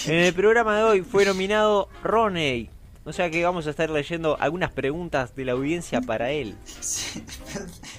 En 0.05 0.15
el 0.15 0.33
programa 0.33 0.75
de 0.77 0.83
hoy 0.83 1.01
fue 1.01 1.25
nominado 1.25 1.89
Roney. 2.03 2.69
O 3.05 3.13
sea 3.13 3.29
que 3.29 3.43
vamos 3.43 3.67
a 3.67 3.71
estar 3.71 3.89
leyendo 3.89 4.37
algunas 4.39 4.71
preguntas 4.71 5.35
de 5.35 5.45
la 5.45 5.51
audiencia 5.53 6.01
para 6.01 6.31
él. 6.31 6.57
Sí. 6.63 7.23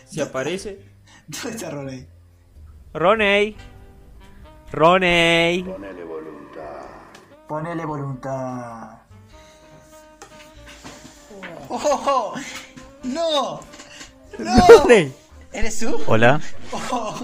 Si 0.07 0.21
aparece... 0.21 0.81
¿Dónde 1.27 1.51
está 1.51 1.71
Roney? 1.71 2.07
Roney. 2.93 3.57
Roney. 4.73 5.65
Ponele 7.49 7.85
voluntad. 7.85 8.99
¡Oh! 11.69 11.81
oh, 11.83 12.03
oh! 12.07 12.35
¡No! 13.05 13.74
¡No! 14.39 14.87
¿Eres 15.53 15.79
tú? 15.79 16.01
Hola. 16.07 16.41
Oh. 16.91 17.15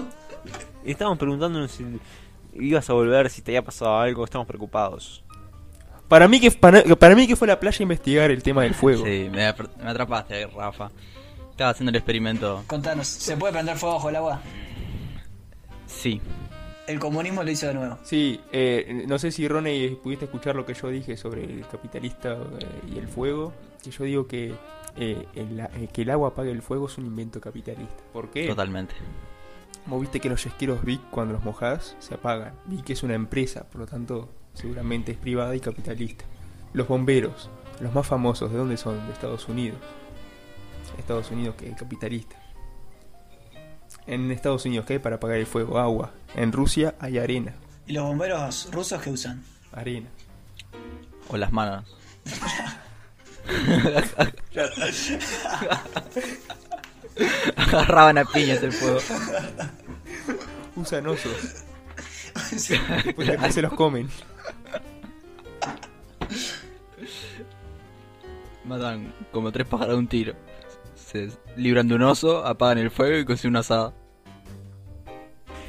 Estamos 0.85 1.17
preguntándonos 1.17 1.71
si 1.71 1.85
ibas 2.53 2.89
a 2.89 2.93
volver, 2.93 3.29
si 3.29 3.41
te 3.41 3.51
había 3.51 3.63
pasado 3.63 3.97
algo. 3.97 4.23
Estamos 4.23 4.47
preocupados. 4.47 5.23
Para 6.07 6.27
mí, 6.27 6.39
que, 6.39 6.51
para, 6.51 6.83
para 6.83 7.15
mí 7.15 7.27
que 7.27 7.35
fue 7.35 7.47
la 7.47 7.59
playa 7.59 7.77
a 7.79 7.83
investigar 7.83 8.31
el 8.31 8.43
tema 8.43 8.63
del 8.63 8.73
fuego. 8.73 9.05
Sí, 9.05 9.29
me 9.31 9.45
atrapaste 9.45 10.35
ahí, 10.35 10.45
Rafa. 10.45 10.91
Estaba 11.51 11.71
haciendo 11.71 11.89
el 11.89 11.95
experimento. 11.95 12.63
Contanos, 12.67 13.07
¿se 13.07 13.37
puede 13.37 13.53
prender 13.53 13.77
fuego 13.77 13.95
bajo 13.95 14.09
el 14.09 14.15
agua? 14.17 14.41
Sí. 15.87 16.21
El 16.87 16.99
comunismo 16.99 17.43
lo 17.43 17.51
hizo 17.51 17.67
de 17.67 17.73
nuevo. 17.75 17.97
Sí, 18.03 18.41
eh, 18.51 19.05
no 19.07 19.19
sé 19.19 19.31
si 19.31 19.47
Ronnie 19.47 19.97
pudiste 20.03 20.25
escuchar 20.25 20.55
lo 20.55 20.65
que 20.65 20.73
yo 20.73 20.89
dije 20.89 21.15
sobre 21.15 21.43
el 21.43 21.65
capitalista 21.67 22.33
eh, 22.33 22.93
y 22.93 22.97
el 22.97 23.07
fuego. 23.07 23.53
Que 23.81 23.91
yo 23.91 24.03
digo 24.03 24.27
que, 24.27 24.53
eh, 24.95 25.27
el, 25.35 25.59
eh, 25.59 25.89
que 25.91 26.03
el 26.03 26.09
agua 26.09 26.29
apague 26.29 26.51
el 26.51 26.61
fuego 26.61 26.87
es 26.87 26.97
un 26.97 27.05
invento 27.05 27.39
capitalista. 27.39 28.03
¿Por 28.13 28.29
qué? 28.29 28.47
Totalmente. 28.47 28.95
Como 29.83 29.99
viste 29.99 30.19
que 30.19 30.29
los 30.29 30.43
yesqueros 30.43 30.83
Vic 30.83 31.01
cuando 31.09 31.33
los 31.33 31.43
mojás 31.43 31.95
se 31.99 32.13
apagan. 32.13 32.53
Vic 32.65 32.89
es 32.91 33.03
una 33.03 33.15
empresa, 33.15 33.63
por 33.63 33.81
lo 33.81 33.87
tanto 33.87 34.29
seguramente 34.53 35.13
es 35.13 35.17
privada 35.17 35.55
y 35.55 35.59
capitalista. 35.59 36.25
Los 36.73 36.87
bomberos, 36.87 37.49
los 37.79 37.93
más 37.93 38.05
famosos, 38.05 38.51
¿de 38.51 38.57
dónde 38.57 38.77
son? 38.77 39.05
De 39.07 39.13
Estados 39.13 39.47
Unidos. 39.49 39.79
Estados 40.97 41.31
Unidos 41.31 41.55
que 41.55 41.69
es 41.69 41.75
capitalista. 41.75 42.35
En 44.07 44.31
Estados 44.31 44.65
Unidos, 44.65 44.85
¿qué 44.85 44.93
hay 44.93 44.99
para 44.99 45.17
apagar 45.17 45.37
el 45.37 45.45
fuego? 45.45 45.79
Agua. 45.79 46.11
En 46.35 46.51
Rusia 46.51 46.95
hay 46.99 47.17
arena. 47.17 47.53
¿Y 47.87 47.93
los 47.93 48.03
bomberos 48.03 48.69
rusos 48.71 49.01
que 49.01 49.09
usan? 49.09 49.43
Arena. 49.71 50.07
O 51.29 51.37
las 51.37 51.51
manos. 51.51 51.85
Agarraban 57.55 58.17
a 58.17 58.25
piñas 58.25 58.63
el 58.63 58.71
fuego. 58.71 58.99
Usan 60.75 61.07
osos. 61.07 61.63
Después, 62.51 63.27
después 63.27 63.53
se 63.53 63.61
los 63.61 63.73
comen. 63.73 64.09
Matan 68.65 69.13
como 69.31 69.51
tres 69.51 69.67
pájaros 69.67 69.95
de 69.95 69.99
un 69.99 70.07
tiro. 70.07 70.33
Se 70.95 71.29
libran 71.57 71.87
de 71.87 71.95
un 71.95 72.03
oso, 72.03 72.45
apagan 72.45 72.77
el 72.77 72.91
fuego 72.91 73.17
y 73.17 73.25
consiguen 73.25 73.51
una 73.51 73.59
asada. 73.59 73.93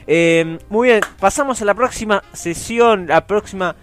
Eh, 0.06 0.58
muy 0.68 0.88
bien, 0.88 1.00
pasamos 1.18 1.62
a 1.62 1.64
la 1.64 1.74
próxima 1.74 2.22
sesión, 2.32 3.06
la 3.06 3.26
próxima 3.26 3.76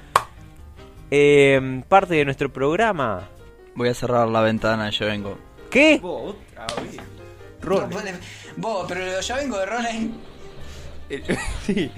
eh, 1.11 1.83
parte 1.87 2.15
de 2.15 2.25
nuestro 2.25 2.51
programa. 2.51 3.27
Voy 3.75 3.89
a 3.89 3.93
cerrar 3.93 4.27
la 4.27 4.41
ventana, 4.41 4.89
yo 4.89 5.05
vengo. 5.05 5.37
¿Qué? 5.69 5.99
otra 6.03 6.65
vez. 6.81 6.97
No, 6.97 7.01
Ron. 7.61 7.89
Vos, 8.57 8.85
pero 8.87 9.19
ya 9.21 9.35
vengo 9.35 9.57
de. 9.57 10.09
Eh, 11.09 11.37
sí. 11.65 11.91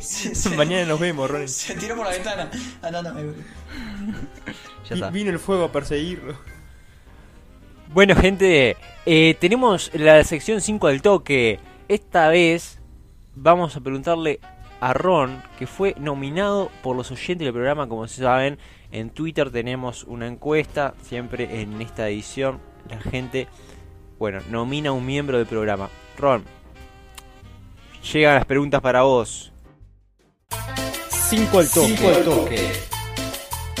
Se, 0.00 0.34
se- 0.34 0.56
Mañana 0.56 0.86
nos 0.86 1.00
vemos, 1.00 1.30
Ron. 1.30 1.48
se 1.48 1.74
tiró 1.74 1.96
por 1.96 2.06
la 2.06 2.12
ventana. 2.12 2.50
No, 2.90 3.02
no, 3.02 3.14
me 3.14 3.24
voy. 3.24 3.34
Ya 4.88 4.94
está. 4.94 5.10
Vino 5.10 5.30
el 5.30 5.38
fuego 5.38 5.64
a 5.64 5.72
perseguirlo. 5.72 6.36
Bueno, 7.92 8.14
gente, 8.16 8.76
eh, 9.06 9.36
tenemos 9.40 9.90
la 9.94 10.22
sección 10.24 10.60
5 10.60 10.86
al 10.88 11.02
toque. 11.02 11.60
Esta 11.88 12.28
vez 12.28 12.78
vamos 13.34 13.76
a 13.76 13.80
preguntarle 13.80 14.40
a 14.84 14.92
Ron, 14.92 15.42
que 15.58 15.66
fue 15.66 15.94
nominado 15.98 16.70
por 16.82 16.94
los 16.94 17.10
oyentes 17.10 17.46
del 17.46 17.54
programa, 17.54 17.88
como 17.88 18.06
se 18.06 18.20
saben. 18.20 18.58
En 18.92 19.08
Twitter 19.08 19.50
tenemos 19.50 20.04
una 20.04 20.26
encuesta, 20.26 20.92
siempre 21.02 21.62
en 21.62 21.80
esta 21.80 22.06
edición 22.10 22.60
la 22.90 23.00
gente, 23.00 23.48
bueno, 24.18 24.40
nomina 24.50 24.90
a 24.90 24.92
un 24.92 25.06
miembro 25.06 25.38
del 25.38 25.46
programa. 25.46 25.88
Ron, 26.18 26.44
llegan 28.12 28.34
las 28.34 28.44
preguntas 28.44 28.82
para 28.82 29.00
vos. 29.02 29.52
5 31.08 31.58
al 31.58 31.70
toque. 31.70 32.72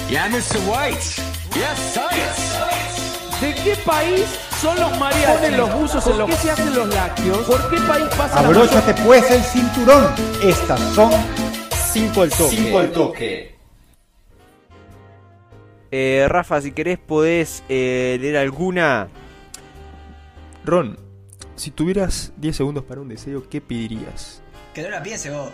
Yeah, 0.08 0.30
Mr. 0.30 0.56
White. 0.66 1.04
Yes, 1.52 1.78
science. 1.92 3.42
¿De 3.42 3.54
qué 3.62 3.76
país 3.84 4.53
son 4.64 4.80
los 4.80 4.98
mariachis? 4.98 5.36
Ponen 5.36 5.56
los 5.58 5.74
buzos 5.74 6.06
en 6.06 6.18
los... 6.18 6.30
¿Por 6.30 6.36
qué 6.36 6.42
se 6.42 6.50
hacen 6.50 6.74
los 6.74 6.88
lácteos? 6.88 7.38
¿Por 7.46 7.70
qué 7.70 7.76
país 7.82 8.06
pasa 8.16 8.42
la 8.42 8.48
Abróchate 8.48 8.94
pues 9.02 9.30
el 9.30 9.42
cinturón. 9.42 10.06
Estas 10.42 10.80
son 10.94 11.10
5 11.92 12.22
al 12.22 12.30
toque. 12.30 12.56
cinco 12.56 12.78
al 12.78 12.90
toque. 12.90 13.54
Eh, 15.90 16.26
Rafa, 16.28 16.60
si 16.62 16.72
querés 16.72 16.98
podés 16.98 17.62
eh, 17.68 18.16
leer 18.20 18.38
alguna. 18.38 19.08
Ron, 20.64 20.98
si 21.56 21.70
tuvieras 21.70 22.32
10 22.38 22.56
segundos 22.56 22.84
para 22.84 23.02
un 23.02 23.08
deseo, 23.08 23.46
¿qué 23.48 23.60
pedirías? 23.60 24.42
Que 24.72 24.82
no 24.82 24.88
la 24.88 25.02
piense 25.02 25.30
vos. 25.30 25.50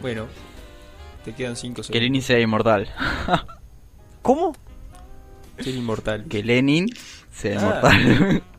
Bueno, 0.00 0.26
te 1.26 1.34
quedan 1.34 1.56
5 1.56 1.76
Que 1.76 1.82
segundos. 1.84 2.02
Lenin 2.02 2.22
sea 2.22 2.40
inmortal. 2.40 2.88
¿Cómo? 4.22 4.54
Ser 5.62 5.74
inmortal. 5.74 6.24
Que 6.28 6.42
Lenin 6.42 6.88
sea 7.30 7.58
Ah. 7.58 7.62
inmortal. 7.94 8.42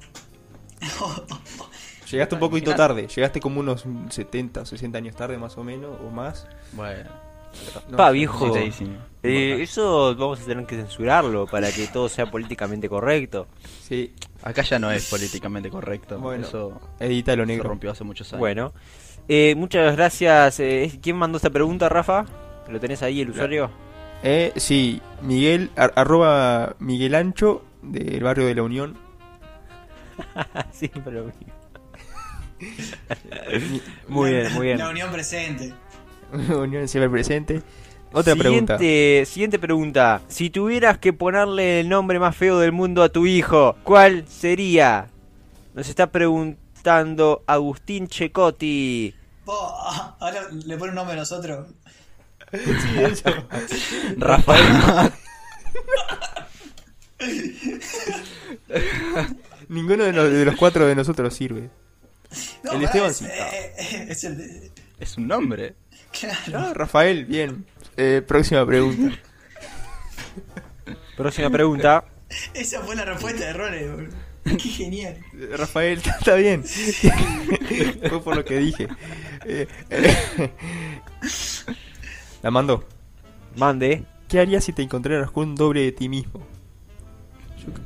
Llegaste 2.12 2.36
un 2.36 2.40
poquito 2.42 2.76
tarde. 2.76 3.08
Llegaste 3.08 3.40
como 3.40 3.60
unos 3.60 3.86
70 4.10 4.62
o 4.62 4.66
60 4.66 4.98
años 4.98 5.16
tarde, 5.16 5.38
más 5.38 5.58
o 5.58 5.64
menos, 5.64 5.92
o 6.06 6.10
más. 6.12 6.48
bueno. 6.74 7.10
No, 7.88 7.98
Pa, 7.98 8.10
viejo. 8.10 8.52
sí, 8.56 8.72
Sí, 8.72 8.86
sí. 8.86 8.92
Eh, 9.22 9.60
eso 9.62 10.16
vamos 10.16 10.42
a 10.42 10.44
tener 10.46 10.66
que 10.66 10.76
censurarlo 10.76 11.46
para 11.46 11.72
que 11.72 11.86
todo 11.88 12.10
sea 12.10 12.30
políticamente 12.32 12.90
correcto. 12.90 13.48
Sí, 13.88 14.12
Acá 14.42 14.64
ya 14.64 14.80
no 14.80 14.92
es 14.92 15.08
políticamente 15.10 15.70
correcto. 15.70 16.20
Bueno, 16.20 16.46
Eso 16.48 16.82
edítalo 17.00 17.44
se 17.44 17.48
negro. 17.48 17.70
rompió 17.70 17.92
hace 17.92 18.04
muchos 18.04 18.28
años. 18.34 18.40
Bueno, 18.40 18.74
eh, 19.28 19.54
muchas 19.56 19.96
gracias. 19.96 20.60
eh, 20.60 20.92
¿Quién 21.02 21.16
mandó 21.16 21.38
esta 21.38 21.50
pregunta, 21.52 21.88
Rafa? 21.90 22.26
¿Lo 22.70 22.80
tenés 22.80 23.04
ahí, 23.04 23.22
el 23.22 23.30
usuario? 23.30 23.70
Eh, 24.24 24.54
sí, 24.56 25.02
Miguel, 25.22 25.70
ar- 25.76 25.94
arroba 25.96 26.76
Miguel 26.80 27.14
Ancho, 27.16 27.64
del 27.82 28.24
barrio 28.24 28.46
de 28.48 28.56
la 28.56 28.64
Unión. 28.64 28.98
Siempre 30.72 31.12
lo 31.14 31.26
mismo. 31.26 31.54
Muy 34.08 34.32
bien, 34.32 34.54
muy 34.54 34.66
bien. 34.68 34.78
La 34.78 34.90
unión 34.90 35.12
presente. 35.12 35.74
Unión 36.56 36.88
siempre 36.88 37.10
presente. 37.10 37.62
Otra 38.14 38.34
siguiente, 38.34 38.76
pregunta. 38.78 39.26
Siguiente 39.26 39.60
pregunta. 39.60 40.22
Si 40.28 40.50
tuvieras 40.50 41.00
que 41.00 41.14
ponerle 41.14 41.80
el 41.82 41.90
nombre 41.90 42.20
más 42.20 42.36
feo 42.36 42.60
del 42.60 42.72
mundo 42.72 43.02
a 43.04 43.10
tu 43.10 43.26
hijo, 43.26 43.76
¿cuál 43.84 44.26
sería? 44.28 45.10
Nos 45.74 45.90
está 45.90 46.12
preguntando 46.12 47.44
Agustín 47.48 48.08
Checotti. 48.08 49.16
Ah, 49.48 50.16
ahora 50.22 50.42
le 50.52 50.78
pone 50.78 50.92
un 50.92 50.96
nombre 50.96 51.16
a 51.16 51.20
nosotros. 51.20 51.68
Sí, 52.54 53.00
eso. 53.00 53.48
Rafael. 54.18 55.12
Ninguno 59.70 60.04
de 60.04 60.14
los, 60.14 60.32
de 60.32 60.46
los 60.46 60.56
cuatro 60.56 60.86
de 60.86 60.96
nosotros 60.96 61.34
sirve. 61.34 61.70
No, 62.64 62.74
El 62.74 62.84
Esteban 62.84 63.12
es, 63.12 63.18
sí. 63.18 63.26
eh, 63.26 64.08
es 64.10 64.24
el 64.24 64.38
de- 64.38 64.72
Es 65.00 65.18
un 65.18 65.28
nombre. 65.28 65.76
Claro. 66.20 66.60
Ah, 66.70 66.74
Rafael, 66.74 67.26
bien. 67.26 67.66
Eh, 67.98 68.22
próxima 68.28 68.66
pregunta. 68.66 69.18
Próxima 71.18 71.50
pregunta. 71.50 72.06
Esa 72.54 72.82
fue 72.82 72.96
la 72.96 73.06
respuesta 73.06 73.46
de 73.46 73.54
Rone, 73.54 73.88
boludo. 73.90 74.16
Qué 74.44 74.58
genial. 74.70 75.18
Rafael, 75.58 76.02
está 76.20 76.36
bien. 76.36 76.64
Fue 76.66 78.24
por 78.24 78.36
lo 78.36 78.44
que 78.46 78.58
dije. 78.58 78.88
Eh, 79.46 79.68
eh, 79.90 80.52
la 82.44 82.52
mandó. 82.52 82.84
Mande. 83.58 84.04
¿Qué 84.28 84.40
harías 84.40 84.64
si 84.64 84.74
te 84.74 84.82
encontraras 84.84 85.32
con 85.32 85.50
un 85.50 85.56
doble 85.56 85.82
de 85.82 85.92
ti 85.92 86.08
mismo? 86.10 86.40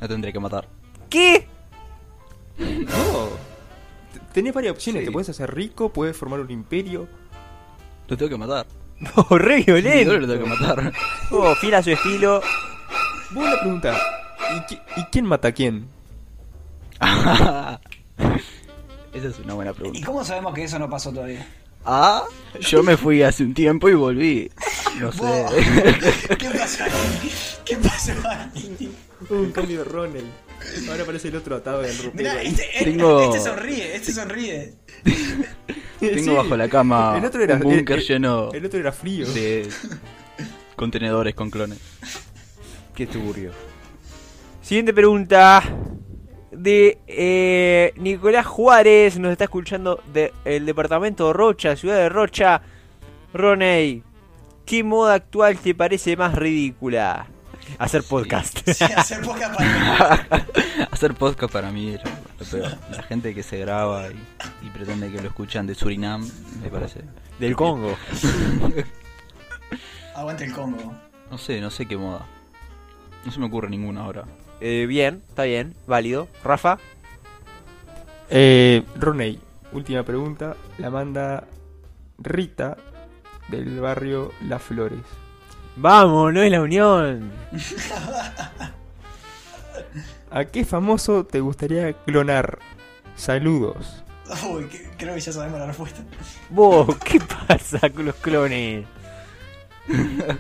La 0.02 0.08
tendré 0.08 0.34
que 0.34 0.40
matar. 0.40 0.68
¿Qué? 1.10 1.48
No. 2.58 3.28
T- 4.14 4.20
Tenés 4.34 4.54
varias 4.54 4.74
opciones. 4.74 5.02
Sí. 5.02 5.06
Te 5.08 5.12
puedes 5.12 5.30
hacer 5.30 5.54
rico, 5.54 5.92
puedes 5.94 6.16
formar 6.18 6.40
un 6.40 6.52
imperio. 6.52 7.08
Lo 8.08 8.18
tengo 8.18 8.30
que 8.30 8.38
matar. 8.38 8.66
Oh, 9.30 9.38
re 9.38 9.62
violento. 9.62 10.18
lo 10.18 10.28
tengo 10.28 10.44
que 10.46 10.50
matar. 10.50 10.92
Oh, 11.30 11.54
fiel 11.56 11.76
a 11.76 11.84
su 11.84 11.92
estilo. 11.92 12.42
Buena 13.32 13.60
pregunta. 13.60 13.96
¿Y, 14.56 14.74
qui- 14.74 14.82
y 14.96 15.04
quién 15.12 15.26
mata 15.26 15.50
a 15.50 15.52
quién? 15.52 15.88
Esa 19.14 19.28
es 19.28 19.40
una 19.40 19.54
buena 19.54 19.70
¿Y 19.72 19.74
pregunta. 19.76 20.06
cómo 20.06 20.24
sabemos 20.24 20.54
que 20.56 20.64
eso 20.64 20.80
no 20.80 20.90
pasó 20.90 21.12
todavía? 21.12 21.46
Ah, 21.86 22.24
yo 22.60 22.84
me 22.84 22.98
fui 22.98 23.24
hace 23.24 23.44
un 23.44 23.54
tiempo 23.54 23.88
y 23.90 23.94
volví. 23.94 24.52
No 25.00 25.12
sé. 25.12 25.46
¿Qué 26.38 26.50
pasó 26.50 26.84
ahí? 26.84 27.32
¿Qué 27.66 27.78
pasó 27.78 28.12
ahí? 28.26 28.92
Un 29.30 29.52
cambio 29.52 29.80
de 29.80 29.84
Ronald. 29.86 30.26
Ahora 30.90 31.04
aparece 31.04 31.30
el 31.30 31.36
otro 31.36 31.56
atado 31.56 31.86
en 31.86 31.98
ropero. 32.04 32.32
este, 32.40 32.68
Tengo- 32.84 33.22
este 33.24 33.40
sonríe, 33.40 33.96
este 33.96 34.12
sonríe. 34.12 34.74
Tengo 36.00 36.36
bajo 36.36 36.56
la 36.58 36.68
cama 36.70 37.16
El 37.18 37.26
otro 37.26 37.42
era, 37.42 37.56
un 37.56 37.62
búnker 37.62 38.00
lleno 38.02 38.52
El 38.52 38.66
otro 38.66 38.80
era 38.80 38.92
frío. 38.92 39.26
de 39.32 39.68
contenedores 40.76 41.34
con 41.36 41.50
clones. 41.50 41.80
Qué 42.96 43.08
turbio. 43.08 43.52
Siguiente 44.62 44.94
pregunta. 44.94 45.64
De 46.58 46.98
eh, 47.08 47.94
Nicolás 47.98 48.46
Juárez. 48.46 49.20
Nos 49.20 49.32
está 49.32 49.46
escuchando 49.46 50.02
del 50.12 50.66
departamento 50.66 51.28
de 51.28 51.34
Rocha, 51.34 51.76
ciudad 51.76 51.98
de 51.98 52.10
Rocha. 52.10 52.62
Roney, 53.34 54.04
¿qué 54.66 54.84
moda 54.84 55.14
actual 55.14 55.58
te 55.58 55.76
parece 55.76 56.18
más 56.18 56.34
ridícula? 56.34 57.28
Hacer 57.78 58.04
podcast. 58.04 58.68
Sí, 58.70 58.86
hace 58.96 59.18
poca 59.18 59.52
para 59.54 60.38
Hacer 60.92 61.14
podcast 61.14 61.52
para 61.52 61.72
mí 61.72 61.96
lo 62.40 62.46
peor. 62.46 62.78
La 62.92 63.04
gente 63.04 63.36
que 63.36 63.44
se 63.44 63.60
graba 63.60 64.08
y, 64.08 64.66
y 64.66 64.70
pretende 64.70 65.12
que 65.12 65.22
lo 65.22 65.28
escuchan 65.28 65.68
de 65.68 65.76
Surinam, 65.76 66.28
me 66.62 66.70
parece. 66.70 67.02
Del 67.40 67.56
Congo. 67.56 67.96
Aguante 70.16 70.46
el 70.46 70.54
Congo. 70.54 70.96
No 71.30 71.38
sé, 71.38 71.62
no 71.62 71.70
sé 71.70 71.86
qué 71.86 71.98
moda. 71.98 72.26
No 73.26 73.32
se 73.32 73.40
me 73.40 73.46
ocurre 73.46 73.70
ninguna 73.70 74.02
ahora. 74.02 74.26
Eh, 74.62 74.86
bien, 74.88 75.24
está 75.30 75.44
bien, 75.44 75.76
válido. 75.86 76.28
Rafa, 76.44 76.78
Eh, 78.30 78.84
Roney, 78.98 79.40
última 79.72 80.04
pregunta. 80.04 80.56
La 80.80 80.90
manda 80.90 81.46
Rita 82.18 82.76
del 83.48 83.80
barrio 83.80 84.32
Las 84.42 84.62
Flores. 84.62 85.00
vamos, 85.78 86.34
no 86.34 86.42
es 86.42 86.52
la 86.52 86.62
unión. 86.62 87.32
¿A 90.32 90.44
qué 90.46 90.66
famoso 90.66 91.26
te 91.26 91.40
gustaría 91.40 91.94
clonar? 91.94 92.60
Saludos. 93.16 94.04
Uy, 94.50 94.66
que- 94.66 94.90
creo 94.98 95.14
que 95.16 95.22
ya 95.22 95.32
sabemos 95.32 95.60
la 95.60 95.68
respuesta. 95.68 96.02
Vos, 96.50 96.98
¿qué 97.06 97.20
pasa 97.48 97.90
con 97.90 98.08
los 98.08 98.16
clones? 98.16 98.86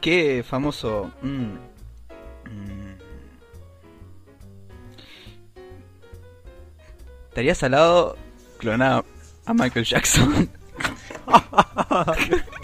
Qué 0.00 0.44
famoso. 0.48 1.10
mm, 1.22 1.28
mm. 1.28 1.58
Estaría 7.28 7.54
salado 7.54 8.16
clonar 8.58 9.04
a 9.46 9.54
Michael 9.54 9.84
Jackson. 9.84 10.50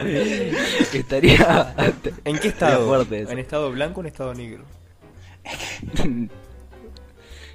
Estaría. 0.93 1.75
¿En 2.25 2.39
qué 2.39 2.49
estado? 2.49 2.87
fuerte. 2.87 3.21
¿En 3.31 3.39
estado 3.39 3.71
blanco 3.71 4.01
o 4.01 4.03
en 4.03 4.07
estado 4.09 4.35
negro? 4.35 4.65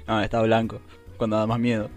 no, 0.06 0.20
estaba 0.22 0.44
blanco. 0.44 0.80
Cuando 1.18 1.36
da 1.36 1.46
más 1.46 1.58
miedo. 1.60 1.90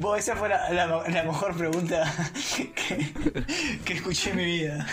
Vos, 0.00 0.18
esa 0.18 0.34
fue 0.36 0.48
la, 0.48 0.68
la- 0.70 1.08
la 1.08 1.22
mejor 1.22 1.56
pregunta 1.56 2.12
que, 2.74 3.12
que 3.84 3.92
escuché 3.94 4.30
en 4.30 4.36
mi 4.36 4.44
vida. 4.44 4.86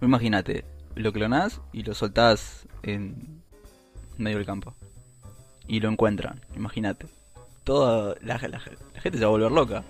Imagínate, 0.00 0.64
lo 0.94 1.12
clonás 1.12 1.60
y 1.72 1.82
lo 1.82 1.94
soltás 1.94 2.66
en 2.82 3.42
medio 4.16 4.36
del 4.38 4.46
campo. 4.46 4.74
Y 5.66 5.80
lo 5.80 5.88
encuentran, 5.90 6.40
imagínate. 6.56 7.06
Toda 7.64 8.14
la, 8.22 8.38
la- 8.38 8.48
la 8.48 8.60
gente 9.00 9.18
se 9.18 9.24
va 9.24 9.28
a 9.28 9.30
volver 9.30 9.52
loca. 9.52 9.84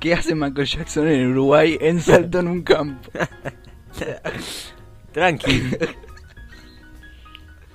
¿Qué 0.00 0.14
hace 0.14 0.34
Michael 0.34 0.66
Jackson 0.66 1.08
en 1.08 1.30
Uruguay 1.30 1.78
en 1.80 2.00
salto 2.00 2.40
en 2.40 2.48
un 2.48 2.62
campo? 2.62 3.10
Tranqui. 5.12 5.62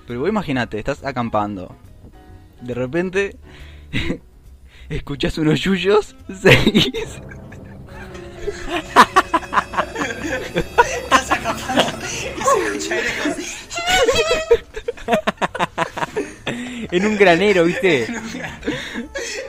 Pero 0.06 0.20
vos 0.20 0.28
imagínate, 0.28 0.78
estás 0.78 1.04
acampando. 1.04 1.74
De 2.60 2.74
repente 2.74 3.36
escuchás 4.88 5.36
unos 5.38 5.60
yuyos, 5.60 6.14
seguís. 6.40 7.20
Y 11.44 12.42
se 12.42 12.58
escucha 12.78 12.96
en 16.90 17.06
un 17.06 17.16
granero, 17.18 17.64
¿viste? 17.64 18.06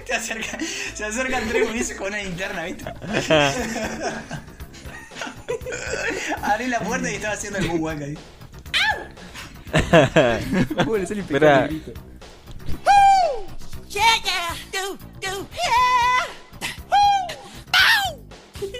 Te 0.05 0.13
acerca, 0.13 0.57
se 0.93 1.05
acercan 1.05 1.47
tres 1.47 1.93
con 1.93 2.07
una 2.07 2.17
linterna, 2.17 2.63
¿viste? 2.63 2.85
Abrí 6.41 6.67
la 6.67 6.79
puerta 6.79 7.11
y 7.11 7.15
estaba 7.15 7.33
haciendo 7.33 7.59
el 7.59 7.67
moonwalk 7.67 8.01
ahí. 8.01 8.17
¿Cómo 10.83 10.97
le 10.97 11.05
sale 11.05 11.21
Esperá. 11.21 11.67
impecable 11.69 11.77
el 11.77 11.83
grito? 11.83 11.93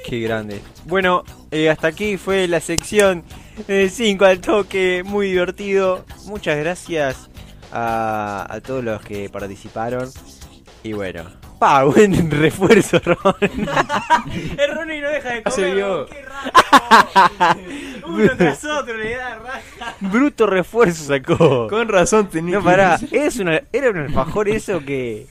Qué 0.08 0.20
grande. 0.22 0.62
Bueno, 0.86 1.24
eh, 1.52 1.70
hasta 1.70 1.88
aquí 1.88 2.18
fue 2.18 2.48
la 2.48 2.60
sección 2.60 3.24
5 3.68 4.26
al 4.26 4.40
toque, 4.40 5.04
muy 5.06 5.28
divertido. 5.28 6.06
Muchas 6.26 6.58
gracias 6.58 7.30
a, 7.72 8.46
a 8.50 8.62
todos 8.62 8.84
los 8.84 9.02
que 9.02 9.30
participaron. 9.30 10.10
Y 10.84 10.94
bueno, 10.94 11.26
pa, 11.60 11.84
buen 11.86 12.30
refuerzo, 12.30 13.00
Ron. 13.00 13.36
El 14.58 14.76
Ron 14.76 14.92
y 14.92 15.02
no 15.02 15.10
deja 15.10 15.30
de 15.30 15.38
se 15.38 15.44
comer. 15.52 15.76
vio. 15.76 16.06
qué 16.06 16.22
rato. 16.22 17.60
Uno 18.08 18.32
tras 18.38 18.64
otro 18.66 18.96
le 18.96 19.16
da 19.16 19.36
raja. 19.40 19.96
Bruto 20.00 20.46
refuerzo 20.46 21.06
sacó. 21.06 21.68
Con 21.68 21.88
razón 21.90 22.30
tenía 22.30 22.56
No, 22.58 22.62
que- 22.62 22.66
pará, 22.66 23.00
¿es 23.12 23.38
una, 23.40 23.62
¿era 23.74 23.90
un 23.90 23.98
alfajor 23.98 24.48
eso 24.48 24.80
que...? 24.82 25.26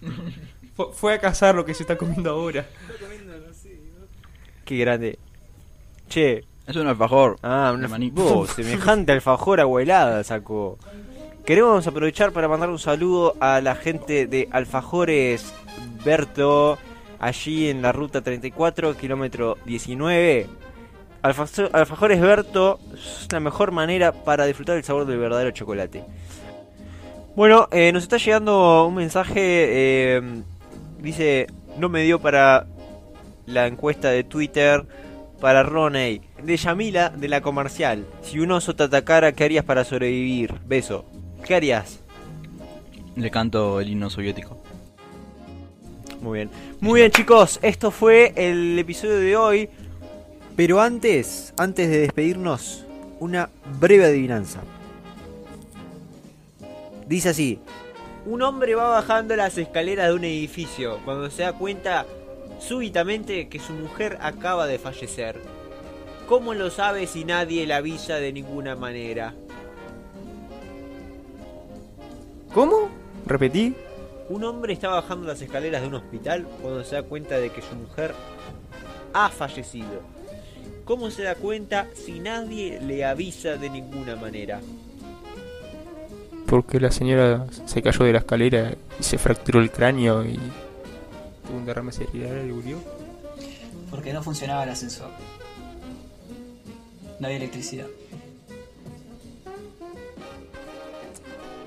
Fu- 0.86 0.92
Fue 0.92 1.14
a 1.14 1.18
cazar 1.18 1.54
lo 1.54 1.64
que 1.64 1.74
se 1.74 1.82
está 1.82 1.96
comiendo 1.96 2.30
ahora. 2.30 2.66
Qué 4.64 4.76
grande. 4.78 5.18
Che, 6.08 6.44
Es 6.66 6.76
un 6.76 6.86
alfajor. 6.86 7.38
Ah, 7.42 7.72
una 7.74 7.88
maní. 7.88 8.10
vos, 8.10 8.50
semejante 8.56 9.12
alfajor 9.12 9.60
abuelada 9.60 10.22
sacó. 10.24 10.78
Queremos 11.44 11.86
aprovechar 11.86 12.32
para 12.32 12.48
mandar 12.48 12.68
un 12.70 12.78
saludo 12.78 13.34
a 13.40 13.60
la 13.60 13.74
gente 13.74 14.26
de 14.26 14.48
Alfajores 14.52 15.52
Berto, 16.04 16.78
allí 17.18 17.68
en 17.70 17.82
la 17.82 17.92
ruta 17.92 18.20
34, 18.20 18.96
kilómetro 18.96 19.56
19. 19.64 20.46
Alfa- 21.22 21.68
Alfajores 21.72 22.20
Berto 22.20 22.78
es 22.94 23.26
la 23.32 23.40
mejor 23.40 23.72
manera 23.72 24.12
para 24.12 24.44
disfrutar 24.46 24.76
el 24.76 24.84
sabor 24.84 25.06
del 25.06 25.18
verdadero 25.18 25.50
chocolate. 25.50 26.04
Bueno, 27.34 27.68
eh, 27.72 27.90
nos 27.92 28.02
está 28.04 28.18
llegando 28.18 28.86
un 28.86 28.94
mensaje, 28.94 29.40
eh, 30.18 30.42
dice, 31.02 31.46
no 31.78 31.88
me 31.88 32.02
dio 32.02 32.20
para 32.20 32.66
la 33.46 33.66
encuesta 33.66 34.10
de 34.10 34.24
Twitter 34.24 34.86
para 35.40 35.62
Roney, 35.62 36.20
de 36.42 36.56
Yamila 36.56 37.08
de 37.08 37.28
la 37.28 37.40
comercial. 37.40 38.04
Si 38.22 38.38
un 38.38 38.52
oso 38.52 38.76
te 38.76 38.82
atacara, 38.84 39.32
¿qué 39.32 39.44
harías 39.44 39.64
para 39.64 39.84
sobrevivir? 39.84 40.54
Beso. 40.66 41.06
¿Qué 41.44 41.54
harías? 41.54 42.00
Le 43.16 43.30
canto 43.30 43.80
el 43.80 43.88
himno 43.88 44.10
soviético. 44.10 44.58
Muy 46.20 46.40
bien. 46.40 46.50
Muy 46.80 47.00
bien, 47.00 47.10
chicos. 47.10 47.58
Esto 47.62 47.90
fue 47.90 48.34
el 48.36 48.78
episodio 48.78 49.16
de 49.16 49.36
hoy. 49.36 49.68
Pero 50.56 50.80
antes, 50.80 51.54
antes 51.56 51.88
de 51.88 52.00
despedirnos, 52.00 52.84
una 53.18 53.48
breve 53.78 54.04
adivinanza. 54.04 54.60
Dice 57.06 57.30
así: 57.30 57.58
Un 58.26 58.42
hombre 58.42 58.74
va 58.74 58.88
bajando 58.88 59.34
las 59.34 59.56
escaleras 59.56 60.08
de 60.08 60.14
un 60.14 60.24
edificio 60.24 60.98
cuando 61.04 61.30
se 61.30 61.42
da 61.42 61.54
cuenta 61.54 62.04
súbitamente 62.58 63.48
que 63.48 63.58
su 63.58 63.72
mujer 63.72 64.18
acaba 64.20 64.66
de 64.66 64.78
fallecer. 64.78 65.40
¿Cómo 66.28 66.52
lo 66.52 66.70
sabe 66.70 67.06
si 67.06 67.24
nadie 67.24 67.66
le 67.66 67.72
avisa 67.74 68.16
de 68.16 68.32
ninguna 68.32 68.76
manera? 68.76 69.34
¿Cómo? 72.52 72.90
¿Repetí? 73.26 73.74
Un 74.28 74.44
hombre 74.44 74.74
está 74.74 74.88
bajando 74.88 75.26
las 75.26 75.40
escaleras 75.40 75.80
de 75.80 75.88
un 75.88 75.94
hospital 75.94 76.46
cuando 76.60 76.84
se 76.84 76.96
da 76.96 77.02
cuenta 77.02 77.38
de 77.38 77.50
que 77.50 77.62
su 77.62 77.74
mujer 77.74 78.14
ha 79.14 79.30
fallecido. 79.30 80.02
¿Cómo 80.84 81.10
se 81.10 81.22
da 81.22 81.36
cuenta 81.36 81.88
si 81.94 82.20
nadie 82.20 82.80
le 82.80 83.04
avisa 83.04 83.56
de 83.56 83.70
ninguna 83.70 84.14
manera? 84.14 84.60
Porque 86.50 86.80
la 86.80 86.90
señora 86.90 87.46
se 87.64 87.80
cayó 87.80 88.04
de 88.04 88.12
la 88.12 88.18
escalera 88.18 88.74
y 88.98 89.02
se 89.04 89.16
fracturó 89.18 89.60
el 89.60 89.70
cráneo 89.70 90.24
y 90.24 90.34
tuvo 91.46 91.56
un 91.58 91.64
derrame 91.64 91.92
cerebral 91.92 92.46
y 92.48 92.52
murió. 92.52 92.78
Porque 93.88 94.12
no 94.12 94.20
funcionaba 94.22 94.64
el 94.64 94.70
ascensor. 94.70 95.08
No 97.20 97.26
había 97.26 97.36
electricidad. 97.36 97.86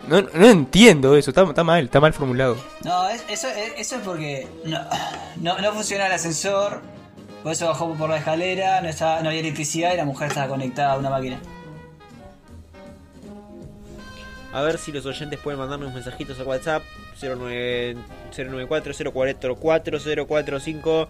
No, 0.08 0.22
no 0.22 0.48
entiendo 0.48 1.16
eso, 1.16 1.32
está, 1.32 1.44
está 1.44 1.64
mal, 1.64 1.86
está 1.86 2.02
mal 2.02 2.12
formulado. 2.12 2.58
No, 2.84 3.08
es- 3.08 3.24
eso, 3.30 3.48
es- 3.48 3.74
eso 3.78 3.96
es 3.96 4.02
porque 4.02 4.48
no, 4.66 4.80
no, 5.38 5.58
no 5.60 5.72
funcionaba 5.72 6.10
el 6.10 6.16
ascensor. 6.16 6.82
Por 7.42 7.54
eso 7.54 7.68
bajó 7.68 7.94
por 7.96 8.10
la 8.10 8.18
escalera, 8.18 8.82
no, 8.82 8.90
estaba, 8.90 9.22
no 9.22 9.30
había 9.30 9.40
electricidad 9.42 9.94
y 9.94 9.98
la 9.98 10.06
mujer 10.06 10.28
estaba 10.30 10.48
conectada 10.50 10.94
a 10.94 10.98
una 10.98 11.10
máquina. 11.10 11.40
A 14.54 14.62
ver 14.62 14.78
si 14.78 14.92
los 14.92 15.04
oyentes 15.08 15.40
pueden 15.40 15.60
mandarnos 15.60 15.92
mensajitos 15.96 16.40
a 16.40 16.44
WhatsApp 16.44 16.84
09 17.20 17.96
094 18.38 18.94
044 19.12 20.00
045 20.28 21.10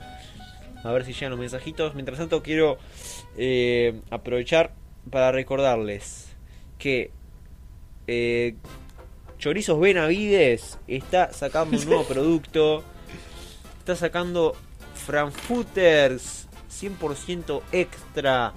A 0.86 0.92
ver 0.94 1.04
si 1.04 1.12
llegan 1.12 1.32
los 1.32 1.40
mensajitos. 1.42 1.94
Mientras 1.94 2.20
tanto 2.20 2.42
quiero 2.42 2.78
eh, 3.38 4.00
aprovechar 4.12 4.72
para 5.12 5.34
recordarles 5.34 6.30
que 6.80 7.12
eh, 8.08 8.56
Chorizos 9.40 9.78
Benavides 9.78 10.80
está 10.88 11.34
sacando 11.34 11.78
un 11.78 11.86
nuevo 11.86 12.04
producto. 12.08 12.82
Está 13.80 13.98
sacando 13.98 14.56
Frankfurters 15.06 16.48
100% 16.72 17.62
extra. 17.74 18.54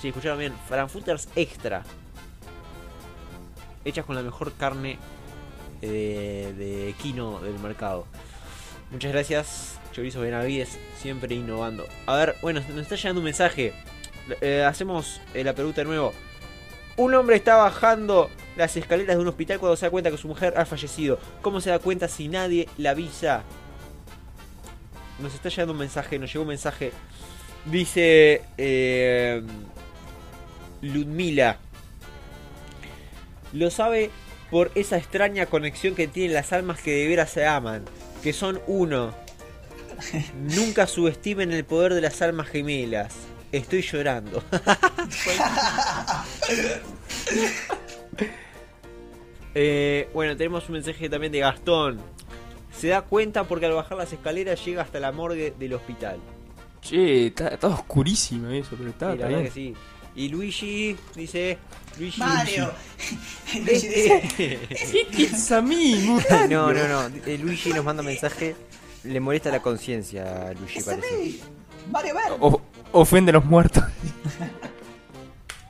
Si 0.00 0.08
escucharon 0.08 0.38
bien, 0.38 0.54
Frankfurters 0.66 1.28
extra 1.36 1.84
hechas 3.86 4.04
con 4.04 4.16
la 4.16 4.22
mejor 4.22 4.52
carne 4.52 4.98
eh, 5.80 6.52
de 6.56 6.90
equino 6.90 7.40
del 7.40 7.58
mercado. 7.58 8.06
Muchas 8.90 9.12
gracias, 9.12 9.78
Chorizo 9.92 10.20
Benavides, 10.20 10.78
siempre 11.00 11.34
innovando. 11.34 11.86
A 12.06 12.16
ver, 12.16 12.36
bueno, 12.42 12.60
nos 12.68 12.82
está 12.82 12.96
llegando 12.96 13.20
un 13.20 13.24
mensaje. 13.24 13.72
Eh, 14.40 14.64
hacemos 14.64 15.20
eh, 15.34 15.44
la 15.44 15.54
pregunta 15.54 15.80
de 15.80 15.86
nuevo. 15.86 16.12
Un 16.96 17.14
hombre 17.14 17.36
está 17.36 17.56
bajando 17.56 18.30
las 18.56 18.76
escaleras 18.76 19.16
de 19.16 19.22
un 19.22 19.28
hospital 19.28 19.58
cuando 19.58 19.76
se 19.76 19.86
da 19.86 19.90
cuenta 19.90 20.10
que 20.10 20.16
su 20.16 20.28
mujer 20.28 20.54
ha 20.56 20.64
fallecido. 20.64 21.18
¿Cómo 21.42 21.60
se 21.60 21.70
da 21.70 21.78
cuenta 21.78 22.08
si 22.08 22.28
nadie 22.28 22.68
la 22.78 22.90
avisa? 22.90 23.42
Nos 25.20 25.34
está 25.34 25.48
llegando 25.48 25.72
un 25.72 25.78
mensaje, 25.78 26.18
nos 26.18 26.32
llegó 26.32 26.42
un 26.42 26.48
mensaje. 26.48 26.92
Dice 27.66 28.42
eh, 28.56 29.42
Ludmila. 30.80 31.58
Lo 33.56 33.70
sabe 33.70 34.10
por 34.50 34.70
esa 34.74 34.96
extraña 34.98 35.46
conexión 35.46 35.94
que 35.94 36.06
tienen 36.08 36.34
las 36.34 36.52
almas 36.52 36.80
que 36.80 36.92
de 36.92 37.08
veras 37.08 37.30
se 37.30 37.46
aman, 37.46 37.84
que 38.22 38.32
son 38.32 38.60
uno. 38.66 39.14
Nunca 40.42 40.86
subestimen 40.86 41.52
el 41.52 41.64
poder 41.64 41.94
de 41.94 42.02
las 42.02 42.20
almas 42.20 42.48
gemelas. 42.48 43.14
Estoy 43.52 43.80
llorando. 43.82 44.42
Eh, 49.58 50.10
bueno, 50.12 50.36
tenemos 50.36 50.68
un 50.68 50.74
mensaje 50.74 51.08
también 51.08 51.32
de 51.32 51.38
Gastón. 51.38 51.98
Se 52.78 52.88
da 52.88 53.00
cuenta 53.02 53.44
porque 53.44 53.64
al 53.64 53.72
bajar 53.72 53.96
las 53.96 54.12
escaleras 54.12 54.62
llega 54.64 54.82
hasta 54.82 55.00
la 55.00 55.12
morgue 55.12 55.54
del 55.58 55.72
hospital. 55.72 56.18
Che, 56.82 57.28
está, 57.28 57.48
está 57.48 57.68
oscurísimo 57.68 58.50
eso, 58.50 58.76
pero 58.76 58.90
está, 58.90 59.12
Sí, 59.12 59.18
la 59.18 59.24
está 59.24 59.26
verdad 59.26 59.38
bien. 59.40 59.44
que 59.44 59.50
sí. 59.50 59.74
Y 60.16 60.28
Luigi 60.28 60.96
dice. 61.14 61.58
Luigi. 61.98 62.18
Mario. 62.20 62.72
Luigi 63.54 63.88
dice, 63.88 64.58
Es 65.18 65.52
a 65.52 65.60
mí, 65.62 66.18
No, 66.48 66.72
no, 66.72 66.88
no. 66.88 67.16
Eh, 67.26 67.38
Luigi 67.38 67.70
nos 67.72 67.84
manda 67.84 68.02
mensaje. 68.02 68.56
Le 69.04 69.20
molesta 69.20 69.50
la 69.50 69.60
conciencia 69.60 70.48
a 70.48 70.52
Luigi, 70.54 70.78
"Es 70.80 70.88
a 70.88 70.96
Mario 71.92 72.14
Ver. 72.14 72.32
O- 72.40 72.60
ofende 72.92 73.30
a 73.30 73.34
los 73.34 73.44
muertos. 73.44 73.84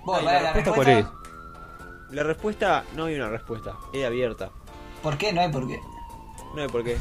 Bueno, 0.04 0.28
Ay, 0.30 0.34
la 0.36 0.40
la 0.42 0.52
¿Respuesta 0.54 0.72
cuál 0.72 0.88
es? 0.88 1.06
La 2.12 2.22
respuesta, 2.22 2.84
no 2.94 3.04
hay 3.06 3.16
una 3.16 3.28
respuesta. 3.28 3.76
Es 3.92 4.04
abierta. 4.06 4.50
¿Por 5.02 5.18
qué? 5.18 5.32
No 5.32 5.40
hay 5.42 5.50
por 5.50 5.66
qué. 5.66 5.78
No 6.54 6.62
hay 6.62 6.68
por 6.68 6.82
qué. 6.84 6.96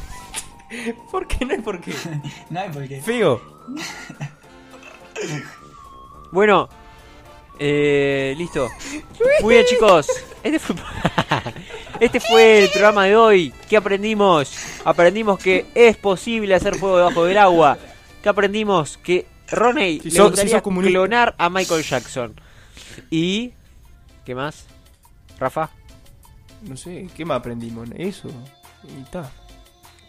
¿Por 1.10 1.26
qué 1.26 1.44
no 1.46 1.52
hay 1.54 1.60
por 1.60 1.80
qué? 1.80 1.94
No 2.50 2.60
hay 2.60 2.68
por 2.70 2.86
qué. 2.86 3.00
Feo. 3.00 3.40
Bueno, 6.32 6.68
eh, 7.58 8.34
listo. 8.36 8.68
Muy 9.42 9.54
bien, 9.54 9.66
chicos. 9.66 10.06
Este 10.42 10.58
fue, 10.60 10.76
este 12.00 12.20
fue 12.20 12.64
el 12.64 12.70
programa 12.70 13.04
de 13.06 13.16
hoy. 13.16 13.52
¿Qué 13.68 13.76
aprendimos? 13.76 14.52
Aprendimos 14.84 15.38
que 15.40 15.66
es 15.74 15.96
posible 15.96 16.54
hacer 16.54 16.76
fuego 16.76 16.98
debajo 16.98 17.24
del 17.24 17.38
agua. 17.38 17.78
¿Qué 18.22 18.28
aprendimos? 18.28 18.96
Que 18.98 19.26
Roney 19.50 20.00
Si 20.00 20.10
le 20.10 20.16
sos- 20.16 20.26
si 20.26 20.30
gustaría 20.30 20.62
comunista. 20.62 20.92
clonar 20.98 21.34
a 21.38 21.50
Michael 21.50 21.82
Jackson. 21.82 22.34
Y. 23.10 23.52
¿Qué 24.24 24.34
más? 24.34 24.66
Rafa. 25.38 25.70
No 26.62 26.76
sé, 26.76 27.08
¿qué 27.16 27.24
más 27.24 27.38
aprendimos? 27.38 27.88
Eso. 27.96 28.28
Y 28.84 29.02
está. 29.02 29.30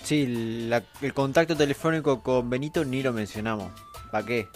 Sí, 0.04 0.26
la- 0.70 0.84
el 1.02 1.14
contacto 1.14 1.56
telefónico 1.58 2.22
con 2.22 2.50
Benito 2.50 2.86
ni 2.86 3.02
lo 3.04 3.12
mencionamos. 3.12 3.72
¿Para 4.12 4.26
qué? 4.26 4.48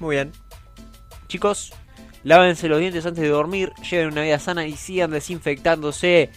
Muy 0.00 0.16
bien. 0.16 0.32
Chicos, 1.28 1.72
lávense 2.22 2.68
los 2.68 2.80
dientes 2.80 3.06
antes 3.06 3.22
de 3.22 3.28
dormir, 3.28 3.72
lleven 3.90 4.08
una 4.08 4.22
vida 4.22 4.38
sana 4.38 4.66
y 4.66 4.76
sigan 4.76 5.10
desinfectándose. 5.10 6.30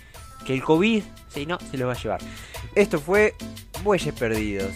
Que 0.46 0.54
el 0.54 0.64
COVID, 0.64 1.04
si 1.30 1.46
no, 1.46 1.60
se 1.60 1.78
los 1.78 1.88
va 1.88 1.94
a 1.94 2.02
llevar. 2.02 2.22
Esto 2.76 3.00
fue 3.00 3.34
Bueyes 3.84 4.14
Perdidos. 4.14 4.72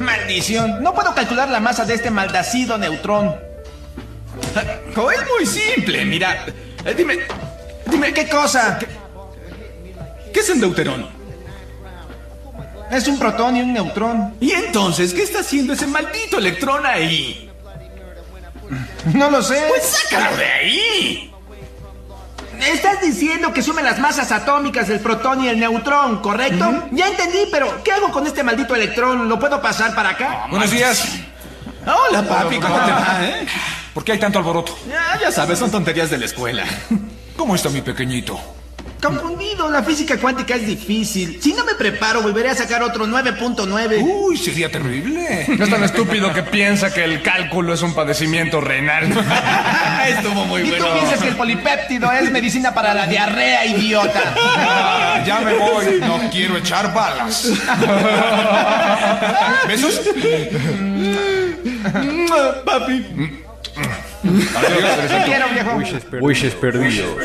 Maldición, 0.00 0.82
no 0.82 0.94
puedo 0.94 1.14
calcular 1.14 1.48
la 1.48 1.60
masa 1.60 1.84
de 1.84 1.94
este 1.94 2.10
maldacido 2.10 2.78
neutrón. 2.78 3.51
Oh, 4.96 5.10
es 5.10 5.20
muy 5.20 5.46
simple, 5.46 6.04
mira. 6.04 6.46
Eh, 6.84 6.94
Dime, 6.94 7.18
dime, 7.86 8.12
¿qué 8.12 8.28
cosa? 8.28 8.78
¿Qué, 8.78 8.86
qué 10.32 10.40
es 10.40 10.50
un 10.50 10.60
deuterón? 10.60 11.08
Es 12.90 13.08
un 13.08 13.18
protón 13.18 13.56
y 13.56 13.62
un 13.62 13.72
neutrón. 13.72 14.34
¿Y 14.40 14.52
entonces 14.52 15.14
qué 15.14 15.22
está 15.22 15.40
haciendo 15.40 15.72
ese 15.72 15.86
maldito 15.86 16.36
electrón 16.38 16.84
ahí? 16.84 17.50
No 19.14 19.30
lo 19.30 19.42
sé. 19.42 19.64
Pues 19.68 19.82
sácalo 19.84 20.36
de 20.36 20.44
ahí. 20.44 21.28
Estás 22.60 23.00
diciendo 23.00 23.52
que 23.52 23.62
sume 23.62 23.82
las 23.82 23.98
masas 23.98 24.30
atómicas 24.30 24.86
del 24.88 25.00
protón 25.00 25.42
y 25.42 25.48
el 25.48 25.58
neutrón, 25.58 26.20
¿correcto? 26.20 26.84
Ya 26.92 27.08
entendí, 27.08 27.46
pero 27.50 27.82
¿qué 27.82 27.92
hago 27.92 28.12
con 28.12 28.26
este 28.26 28.42
maldito 28.44 28.74
electrón? 28.74 29.28
¿Lo 29.28 29.38
puedo 29.38 29.60
pasar 29.60 29.94
para 29.94 30.10
acá? 30.10 30.46
Buenos 30.50 30.70
días. 30.70 31.02
Hola, 31.86 32.22
papi, 32.22 32.60
¿cómo 32.60 32.74
te 32.84 32.92
va, 32.92 33.18
eh? 33.22 33.46
¿Por 33.94 34.04
qué 34.04 34.12
hay 34.12 34.18
tanto 34.18 34.38
alboroto? 34.38 34.76
Ya, 34.88 35.18
ya 35.20 35.30
sabes, 35.32 35.58
son 35.58 35.70
tonterías 35.70 36.08
de 36.10 36.18
la 36.18 36.24
escuela. 36.24 36.64
¿Cómo 37.36 37.54
está 37.54 37.68
mi 37.68 37.82
pequeñito? 37.82 38.40
Confundido, 39.02 39.68
la 39.68 39.82
física 39.82 40.16
cuántica 40.16 40.54
es 40.54 40.64
difícil. 40.64 41.40
Si 41.42 41.52
no 41.54 41.64
me 41.64 41.74
preparo, 41.74 42.22
volveré 42.22 42.50
a 42.50 42.54
sacar 42.54 42.84
otro 42.84 43.04
9.9. 43.04 44.00
Uy, 44.00 44.36
sería 44.36 44.70
terrible. 44.70 45.44
No 45.58 45.64
es 45.64 45.70
tan 45.70 45.82
estúpido 45.82 46.32
que 46.32 46.44
piensa 46.44 46.94
que 46.94 47.02
el 47.02 47.20
cálculo 47.20 47.74
es 47.74 47.82
un 47.82 47.94
padecimiento 47.94 48.60
renal. 48.60 49.06
Estuvo 50.08 50.44
muy 50.44 50.62
Y 50.62 50.70
bueno. 50.70 50.84
tú 50.86 50.92
tú 50.92 50.98
piensas 50.98 51.20
que 51.20 51.28
el 51.30 51.36
polipéptido 51.36 52.12
es 52.12 52.30
medicina 52.30 52.72
para 52.72 52.94
la 52.94 53.06
diarrea, 53.08 53.66
idiota. 53.66 54.34
Ah, 54.38 55.22
ya 55.26 55.40
me 55.40 55.54
voy. 55.54 55.98
No 56.00 56.20
quiero 56.30 56.56
echar 56.56 56.94
balas. 56.94 57.50
¿Besos? 59.66 60.00
Papi. 62.64 63.42
Adiós, 64.24 65.08
Te 65.08 65.24
quiero, 65.24 65.48
viejo. 65.48 65.76
Wishes 65.76 66.04
perdidos. 66.04 67.16